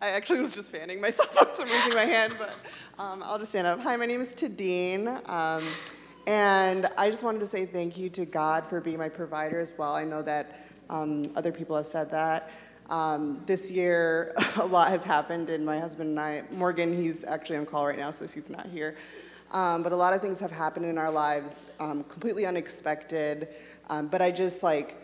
I 0.04 0.10
actually 0.10 0.42
was 0.42 0.52
just 0.52 0.70
fanning 0.70 1.00
myself 1.00 1.38
up, 1.38 1.56
so 1.56 1.64
I'm 1.64 1.70
raising 1.70 1.94
my 1.94 2.04
hand, 2.04 2.36
but 2.38 2.58
um, 3.00 3.24
I'll 3.24 3.40
just 3.40 3.52
stand 3.52 3.66
up. 3.66 3.80
Hi, 3.80 3.96
my 3.96 4.06
name 4.06 4.20
is 4.20 4.34
Tadine, 4.34 5.08
um, 5.30 5.66
and 6.28 6.88
I 6.98 7.10
just 7.10 7.24
wanted 7.24 7.40
to 7.40 7.46
say 7.46 7.66
thank 7.66 7.98
you 7.98 8.10
to 8.10 8.26
God 8.26 8.66
for 8.68 8.82
being 8.82 8.98
my 8.98 9.08
provider 9.08 9.62
as 9.62 9.72
well. 9.78 9.96
I 9.96 10.04
know 10.04 10.22
that 10.22 10.68
um, 10.90 11.32
other 11.38 11.54
people 11.54 11.78
have 11.78 11.86
said 11.86 12.12
that. 12.12 12.52
Um, 12.90 13.44
this 13.46 13.72
year, 13.72 14.36
a 14.58 14.66
lot 14.66 14.90
has 14.90 15.06
happened, 15.06 15.50
and 15.50 15.66
my 15.66 15.80
husband 15.80 16.10
and 16.10 16.20
I, 16.20 16.44
Morgan, 16.52 17.02
he's 17.02 17.24
actually 17.24 17.56
on 17.56 17.66
call 17.66 17.88
right 17.88 17.98
now, 17.98 18.12
so 18.12 18.28
he's 18.28 18.50
not 18.50 18.66
here. 18.66 18.98
Um, 19.54 19.84
but 19.84 19.94
a 19.94 19.96
lot 19.96 20.12
of 20.14 20.22
things 20.22 20.38
have 20.42 20.52
happened 20.52 20.86
in 20.86 20.98
our 20.98 21.12
lives, 21.12 21.68
um, 21.80 22.04
completely 22.04 22.46
unexpected. 22.46 23.48
Um, 23.90 24.08
but 24.10 24.22
I 24.22 24.32
just 24.32 24.64
like, 24.64 24.98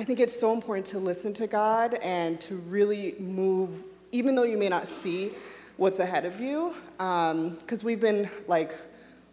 I 0.00 0.02
think 0.02 0.18
it's 0.18 0.40
so 0.40 0.54
important 0.54 0.86
to 0.86 0.98
listen 0.98 1.34
to 1.34 1.46
God 1.46 1.92
and 2.00 2.40
to 2.40 2.54
really 2.54 3.16
move, 3.18 3.84
even 4.12 4.34
though 4.34 4.44
you 4.44 4.56
may 4.56 4.70
not 4.70 4.88
see 4.88 5.32
what's 5.76 5.98
ahead 5.98 6.24
of 6.24 6.40
you. 6.40 6.74
Because 6.96 7.84
we've 7.84 8.00
been 8.00 8.30
like 8.46 8.74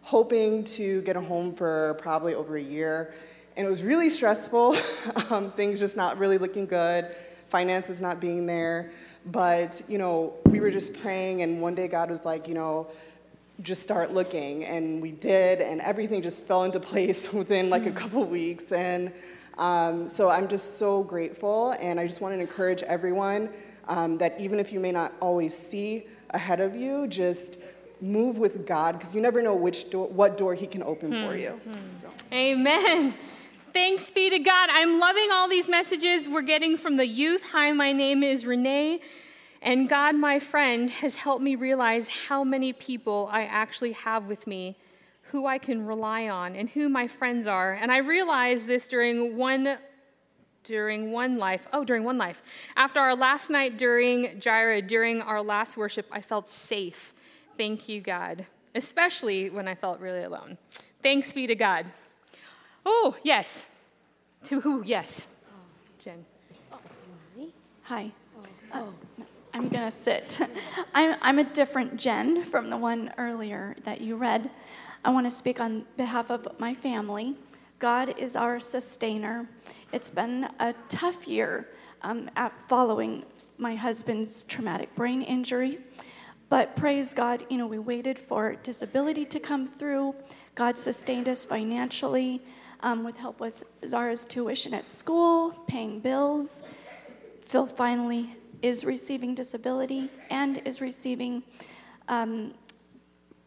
hoping 0.02 0.64
to 0.64 1.00
get 1.02 1.16
a 1.16 1.22
home 1.22 1.54
for 1.54 1.96
probably 2.02 2.34
over 2.34 2.58
a 2.58 2.62
year, 2.62 3.14
and 3.56 3.66
it 3.66 3.70
was 3.70 3.82
really 3.82 4.10
stressful. 4.10 4.76
um, 5.30 5.52
things 5.52 5.78
just 5.78 5.96
not 5.96 6.18
really 6.18 6.36
looking 6.36 6.66
good, 6.66 7.16
finances 7.48 8.02
not 8.02 8.20
being 8.20 8.44
there. 8.44 8.90
But 9.24 9.80
you 9.88 9.96
know, 9.96 10.34
we 10.50 10.60
were 10.60 10.70
just 10.70 11.00
praying, 11.00 11.40
and 11.40 11.62
one 11.62 11.76
day 11.76 11.88
God 11.88 12.10
was 12.10 12.26
like, 12.26 12.46
you 12.46 12.52
know, 12.52 12.88
just 13.62 13.82
start 13.82 14.12
looking, 14.12 14.66
and 14.66 15.00
we 15.00 15.12
did, 15.12 15.62
and 15.62 15.80
everything 15.80 16.20
just 16.20 16.42
fell 16.42 16.64
into 16.64 16.78
place 16.92 17.32
within 17.32 17.70
like 17.70 17.86
a 17.86 17.92
couple 17.92 18.22
weeks, 18.26 18.70
and. 18.70 19.10
Um, 19.58 20.08
so 20.08 20.30
I'm 20.30 20.48
just 20.48 20.78
so 20.78 21.02
grateful, 21.02 21.72
and 21.80 21.98
I 21.98 22.06
just 22.06 22.20
want 22.20 22.34
to 22.34 22.40
encourage 22.40 22.82
everyone 22.84 23.52
um, 23.88 24.18
that 24.18 24.40
even 24.40 24.60
if 24.60 24.72
you 24.72 24.80
may 24.80 24.92
not 24.92 25.12
always 25.20 25.56
see 25.56 26.06
ahead 26.30 26.60
of 26.60 26.76
you, 26.76 27.06
just 27.08 27.58
move 28.00 28.38
with 28.38 28.66
God 28.66 28.96
because 28.96 29.14
you 29.14 29.20
never 29.20 29.42
know 29.42 29.54
which 29.54 29.90
door, 29.90 30.06
what 30.08 30.38
door 30.38 30.54
He 30.54 30.66
can 30.66 30.82
open 30.82 31.10
for 31.10 31.36
you. 31.36 31.60
So. 32.00 32.08
Amen. 32.32 33.14
Thanks 33.72 34.10
be 34.10 34.30
to 34.30 34.38
God. 34.38 34.70
I'm 34.72 34.98
loving 34.98 35.28
all 35.32 35.48
these 35.48 35.68
messages 35.68 36.26
we're 36.26 36.42
getting 36.42 36.76
from 36.76 36.96
the 36.96 37.06
youth. 37.06 37.42
Hi, 37.52 37.72
my 37.72 37.92
name 37.92 38.22
is 38.22 38.46
Renee. 38.46 39.00
And 39.60 39.88
God, 39.88 40.14
my 40.14 40.38
friend, 40.38 40.88
has 40.88 41.16
helped 41.16 41.42
me 41.42 41.54
realize 41.54 42.08
how 42.08 42.44
many 42.44 42.72
people 42.72 43.28
I 43.30 43.42
actually 43.42 43.92
have 43.92 44.26
with 44.26 44.46
me, 44.46 44.76
who 45.30 45.46
I 45.46 45.58
can 45.58 45.86
rely 45.86 46.28
on, 46.28 46.56
and 46.56 46.70
who 46.70 46.88
my 46.88 47.06
friends 47.06 47.46
are. 47.46 47.72
And 47.72 47.92
I 47.92 47.98
realized 47.98 48.66
this 48.66 48.88
during 48.88 49.36
one 49.36 49.78
during 50.64 51.12
one 51.12 51.38
life. 51.38 51.66
Oh, 51.72 51.82
during 51.82 52.04
one 52.04 52.18
life. 52.18 52.42
After 52.76 53.00
our 53.00 53.16
last 53.16 53.48
night 53.48 53.78
during 53.78 54.38
Jira, 54.38 54.86
during 54.86 55.22
our 55.22 55.42
last 55.42 55.76
worship, 55.76 56.06
I 56.12 56.20
felt 56.20 56.50
safe. 56.50 57.14
Thank 57.56 57.88
you, 57.88 58.00
God. 58.00 58.46
Especially 58.74 59.48
when 59.48 59.66
I 59.66 59.74
felt 59.74 59.98
really 59.98 60.24
alone. 60.24 60.58
Thanks 61.02 61.32
be 61.32 61.46
to 61.46 61.54
God. 61.54 61.86
Oh, 62.84 63.16
yes. 63.22 63.64
To 64.44 64.60
who? 64.60 64.82
Yes. 64.84 65.26
Jen. 65.98 66.24
Hi. 67.84 68.12
Oh, 68.74 68.92
I'm 69.54 69.68
going 69.68 69.84
to 69.84 69.90
sit. 69.90 70.40
I'm, 70.94 71.16
I'm 71.22 71.38
a 71.38 71.44
different 71.44 71.96
Jen 71.96 72.44
from 72.44 72.68
the 72.68 72.76
one 72.76 73.12
earlier 73.16 73.74
that 73.84 74.02
you 74.02 74.16
read. 74.16 74.50
I 75.08 75.10
want 75.10 75.24
to 75.24 75.30
speak 75.30 75.58
on 75.58 75.86
behalf 75.96 76.28
of 76.28 76.46
my 76.60 76.74
family. 76.74 77.34
God 77.78 78.18
is 78.18 78.36
our 78.36 78.60
sustainer. 78.60 79.46
It's 79.90 80.10
been 80.10 80.50
a 80.60 80.74
tough 80.90 81.26
year 81.26 81.70
um, 82.02 82.28
following 82.66 83.24
my 83.56 83.74
husband's 83.74 84.44
traumatic 84.44 84.94
brain 84.94 85.22
injury. 85.22 85.78
But 86.50 86.76
praise 86.76 87.14
God, 87.14 87.46
you 87.48 87.56
know, 87.56 87.66
we 87.66 87.78
waited 87.78 88.18
for 88.18 88.56
disability 88.56 89.24
to 89.24 89.40
come 89.40 89.66
through. 89.66 90.14
God 90.54 90.76
sustained 90.76 91.26
us 91.26 91.42
financially 91.42 92.42
um, 92.80 93.02
with 93.02 93.16
help 93.16 93.40
with 93.40 93.64
Zara's 93.86 94.26
tuition 94.26 94.74
at 94.74 94.84
school, 94.84 95.52
paying 95.66 96.00
bills. 96.00 96.62
Phil 97.44 97.64
finally 97.64 98.36
is 98.60 98.84
receiving 98.84 99.34
disability 99.34 100.10
and 100.28 100.60
is 100.66 100.82
receiving 100.82 101.44
um, 102.08 102.52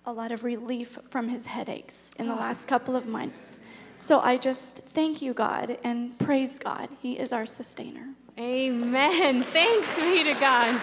a 0.05 0.11
lot 0.11 0.31
of 0.31 0.43
relief 0.43 0.97
from 1.09 1.29
his 1.29 1.45
headaches 1.45 2.11
in 2.17 2.27
the 2.27 2.35
last 2.35 2.67
couple 2.67 2.95
of 2.95 3.07
months. 3.07 3.59
So 3.97 4.19
I 4.19 4.37
just 4.37 4.77
thank 4.77 5.21
you, 5.21 5.33
God, 5.33 5.77
and 5.83 6.17
praise 6.17 6.57
God. 6.57 6.89
He 7.01 7.19
is 7.19 7.31
our 7.31 7.45
sustainer. 7.45 8.07
Amen. 8.39 9.43
Thanks 9.43 9.95
be 9.97 10.23
to 10.23 10.33
God. 10.39 10.81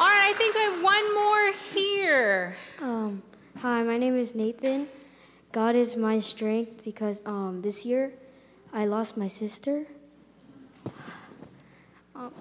All 0.00 0.06
right, 0.06 0.30
I 0.30 0.34
think 0.38 0.56
I 0.56 0.60
have 0.60 0.82
one 0.82 1.14
more 1.14 1.52
here. 1.74 2.56
Um, 2.80 3.22
hi, 3.58 3.82
my 3.82 3.98
name 3.98 4.16
is 4.16 4.34
Nathan. 4.34 4.88
God 5.52 5.74
is 5.74 5.96
my 5.96 6.18
strength 6.20 6.84
because 6.84 7.20
um, 7.26 7.60
this 7.62 7.84
year 7.84 8.12
I 8.72 8.86
lost 8.86 9.16
my 9.16 9.28
sister. 9.28 9.86
Um, 12.14 12.32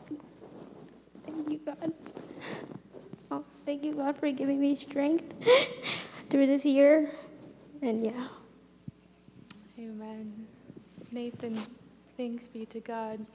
thank 1.26 1.52
you, 1.52 1.60
God. 1.66 1.94
Thank 3.68 3.84
you, 3.84 3.96
God, 3.96 4.18
for 4.18 4.32
giving 4.32 4.62
me 4.62 4.78
strength 4.78 5.36
through 6.30 6.48
this 6.48 6.64
year. 6.64 7.12
And 7.82 8.02
yeah. 8.02 8.30
Amen. 9.78 10.48
Nathan, 11.12 11.60
thanks 12.16 12.48
be 12.48 12.66
to 12.68 12.80
God 12.80 13.26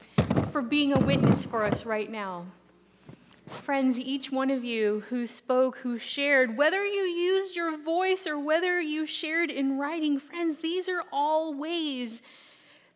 for 0.50 0.62
being 0.62 0.96
a 0.96 1.00
witness 1.00 1.44
for 1.44 1.62
us 1.62 1.84
right 1.84 2.10
now. 2.10 2.46
Friends, 3.46 3.98
each 3.98 4.32
one 4.32 4.48
of 4.48 4.64
you 4.64 5.04
who 5.10 5.26
spoke, 5.26 5.76
who 5.76 5.98
shared, 5.98 6.56
whether 6.56 6.82
you 6.82 7.02
used 7.02 7.54
your 7.54 7.76
voice 7.76 8.26
or 8.26 8.38
whether 8.38 8.80
you 8.80 9.04
shared 9.04 9.50
in 9.50 9.76
writing, 9.76 10.18
friends, 10.18 10.60
these 10.60 10.88
are 10.88 11.04
all 11.12 11.52
ways 11.52 12.22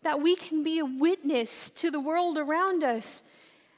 that 0.02 0.22
we 0.22 0.36
can 0.36 0.62
be 0.62 0.78
a 0.78 0.86
witness 0.86 1.68
to 1.68 1.90
the 1.90 2.00
world 2.00 2.38
around 2.38 2.82
us. 2.82 3.22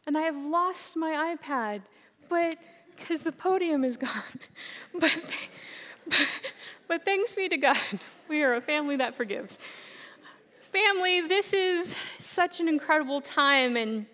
And 0.07 0.17
I 0.17 0.23
have 0.23 0.37
lost 0.37 0.97
my 0.97 1.37
iPad, 1.37 1.83
but 2.29 2.57
because 2.99 3.23
the 3.23 3.33
podium 3.33 3.85
is 3.85 3.97
gone. 3.97 4.11
But, 4.99 5.17
but, 6.09 6.29
but 6.89 7.05
thanks 7.05 7.35
be 7.35 7.49
to 7.49 7.57
God, 7.57 7.77
we 8.29 8.43
are 8.43 8.55
a 8.55 8.61
family 8.61 8.97
that 8.97 9.15
forgives. 9.15 9.59
Family, 10.61 11.21
this 11.21 11.53
is 11.53 11.97
such 12.19 12.61
an 12.61 12.69
incredible 12.69 13.21
time, 13.21 13.77
and 13.77 14.07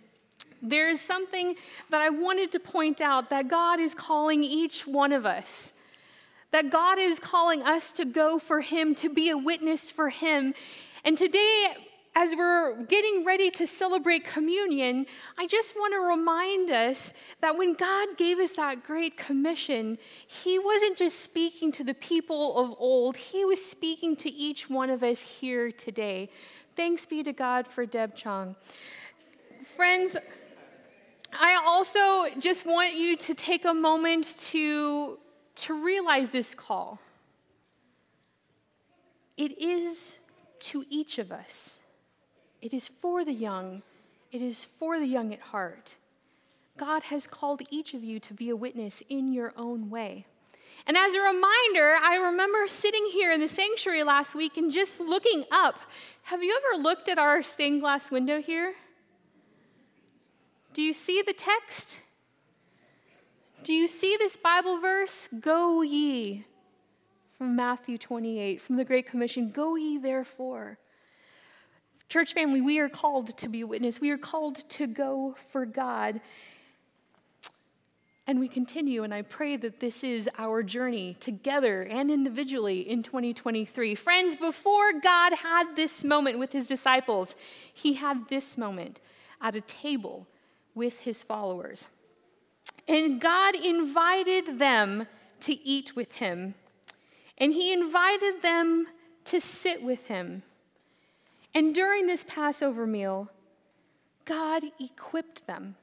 there 0.60 0.90
is 0.90 1.00
something 1.00 1.54
that 1.90 2.00
I 2.00 2.10
wanted 2.10 2.52
to 2.52 2.60
point 2.60 3.00
out 3.00 3.30
that 3.30 3.48
God 3.48 3.80
is 3.80 3.94
calling 3.94 4.42
each 4.42 4.86
one 4.86 5.12
of 5.12 5.24
us. 5.24 5.72
That 6.50 6.70
God 6.70 6.98
is 6.98 7.18
calling 7.18 7.62
us 7.62 7.92
to 7.92 8.04
go 8.04 8.38
for 8.38 8.60
Him, 8.60 8.94
to 8.96 9.08
be 9.08 9.30
a 9.30 9.38
witness 9.38 9.90
for 9.90 10.10
Him. 10.10 10.54
And 11.04 11.18
today, 11.18 11.74
as 12.16 12.34
we're 12.36 12.84
getting 12.84 13.24
ready 13.24 13.50
to 13.50 13.66
celebrate 13.66 14.24
communion, 14.24 15.06
I 15.36 15.46
just 15.46 15.74
want 15.74 15.94
to 15.94 15.98
remind 15.98 16.70
us 16.70 17.12
that 17.40 17.58
when 17.58 17.74
God 17.74 18.16
gave 18.16 18.38
us 18.38 18.52
that 18.52 18.84
great 18.84 19.16
commission, 19.16 19.98
He 20.26 20.58
wasn't 20.58 20.96
just 20.96 21.20
speaking 21.20 21.72
to 21.72 21.84
the 21.84 21.94
people 21.94 22.56
of 22.56 22.76
old, 22.78 23.16
He 23.16 23.44
was 23.44 23.64
speaking 23.64 24.14
to 24.16 24.32
each 24.32 24.70
one 24.70 24.90
of 24.90 25.02
us 25.02 25.22
here 25.22 25.72
today. 25.72 26.30
Thanks 26.76 27.04
be 27.04 27.22
to 27.24 27.32
God 27.32 27.66
for 27.66 27.84
Deb 27.84 28.14
Chong. 28.14 28.54
Friends, 29.76 30.16
I 31.32 31.60
also 31.66 32.38
just 32.38 32.64
want 32.64 32.94
you 32.94 33.16
to 33.16 33.34
take 33.34 33.64
a 33.64 33.74
moment 33.74 34.36
to, 34.50 35.18
to 35.56 35.84
realize 35.84 36.30
this 36.30 36.54
call. 36.54 37.00
It 39.36 39.60
is 39.60 40.16
to 40.60 40.84
each 40.88 41.18
of 41.18 41.32
us. 41.32 41.80
It 42.64 42.72
is 42.72 42.88
for 42.88 43.26
the 43.26 43.34
young. 43.34 43.82
It 44.32 44.40
is 44.40 44.64
for 44.64 44.98
the 44.98 45.06
young 45.06 45.34
at 45.34 45.40
heart. 45.52 45.96
God 46.78 47.04
has 47.04 47.26
called 47.26 47.60
each 47.68 47.92
of 47.92 48.02
you 48.02 48.18
to 48.20 48.32
be 48.32 48.48
a 48.48 48.56
witness 48.56 49.02
in 49.10 49.34
your 49.34 49.52
own 49.54 49.90
way. 49.90 50.24
And 50.86 50.96
as 50.96 51.12
a 51.12 51.20
reminder, 51.20 51.96
I 52.02 52.16
remember 52.16 52.66
sitting 52.66 53.10
here 53.12 53.30
in 53.30 53.40
the 53.40 53.48
sanctuary 53.48 54.02
last 54.02 54.34
week 54.34 54.56
and 54.56 54.72
just 54.72 54.98
looking 54.98 55.44
up. 55.52 55.78
Have 56.22 56.42
you 56.42 56.58
ever 56.58 56.82
looked 56.82 57.06
at 57.10 57.18
our 57.18 57.42
stained 57.42 57.82
glass 57.82 58.10
window 58.10 58.40
here? 58.40 58.72
Do 60.72 60.80
you 60.80 60.94
see 60.94 61.20
the 61.20 61.34
text? 61.34 62.00
Do 63.62 63.74
you 63.74 63.86
see 63.86 64.16
this 64.16 64.38
Bible 64.38 64.80
verse? 64.80 65.28
Go 65.38 65.82
ye 65.82 66.46
from 67.36 67.54
Matthew 67.54 67.98
28, 67.98 68.62
from 68.62 68.76
the 68.76 68.84
Great 68.86 69.06
Commission. 69.06 69.50
Go 69.50 69.76
ye 69.76 69.98
therefore. 69.98 70.78
Church 72.14 72.32
family, 72.32 72.60
we 72.60 72.78
are 72.78 72.88
called 72.88 73.36
to 73.38 73.48
be 73.48 73.62
a 73.62 73.66
witness. 73.66 74.00
We 74.00 74.10
are 74.10 74.16
called 74.16 74.68
to 74.68 74.86
go 74.86 75.34
for 75.50 75.66
God. 75.66 76.20
And 78.28 78.38
we 78.38 78.46
continue, 78.46 79.02
and 79.02 79.12
I 79.12 79.22
pray 79.22 79.56
that 79.56 79.80
this 79.80 80.04
is 80.04 80.30
our 80.38 80.62
journey 80.62 81.16
together 81.18 81.80
and 81.80 82.12
individually 82.12 82.88
in 82.88 83.02
2023. 83.02 83.96
Friends, 83.96 84.36
before 84.36 84.92
God 84.92 85.32
had 85.32 85.74
this 85.74 86.04
moment 86.04 86.38
with 86.38 86.52
his 86.52 86.68
disciples, 86.68 87.34
he 87.72 87.94
had 87.94 88.28
this 88.28 88.56
moment 88.56 89.00
at 89.40 89.56
a 89.56 89.60
table 89.60 90.28
with 90.72 90.98
his 90.98 91.24
followers. 91.24 91.88
And 92.86 93.20
God 93.20 93.56
invited 93.56 94.60
them 94.60 95.08
to 95.40 95.52
eat 95.66 95.96
with 95.96 96.12
him, 96.12 96.54
and 97.38 97.52
he 97.52 97.72
invited 97.72 98.40
them 98.40 98.86
to 99.24 99.40
sit 99.40 99.82
with 99.82 100.06
him. 100.06 100.44
And 101.54 101.74
during 101.74 102.06
this 102.06 102.24
Passover 102.24 102.86
meal, 102.86 103.30
God 104.24 104.64
equipped 104.80 105.46
them. 105.46 105.76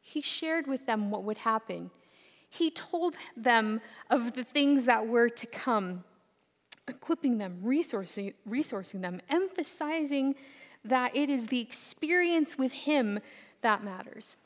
He 0.00 0.20
shared 0.20 0.66
with 0.66 0.86
them 0.86 1.10
what 1.10 1.24
would 1.24 1.38
happen. 1.38 1.90
He 2.48 2.70
told 2.70 3.14
them 3.36 3.80
of 4.10 4.34
the 4.34 4.44
things 4.44 4.84
that 4.84 5.06
were 5.06 5.28
to 5.28 5.46
come, 5.46 6.04
equipping 6.86 7.38
them, 7.38 7.60
resourcing, 7.64 8.34
resourcing 8.48 9.00
them, 9.00 9.20
emphasizing 9.28 10.34
that 10.84 11.16
it 11.16 11.30
is 11.30 11.48
the 11.48 11.60
experience 11.60 12.58
with 12.58 12.72
Him 12.72 13.20
that 13.62 13.82
matters. 13.82 14.36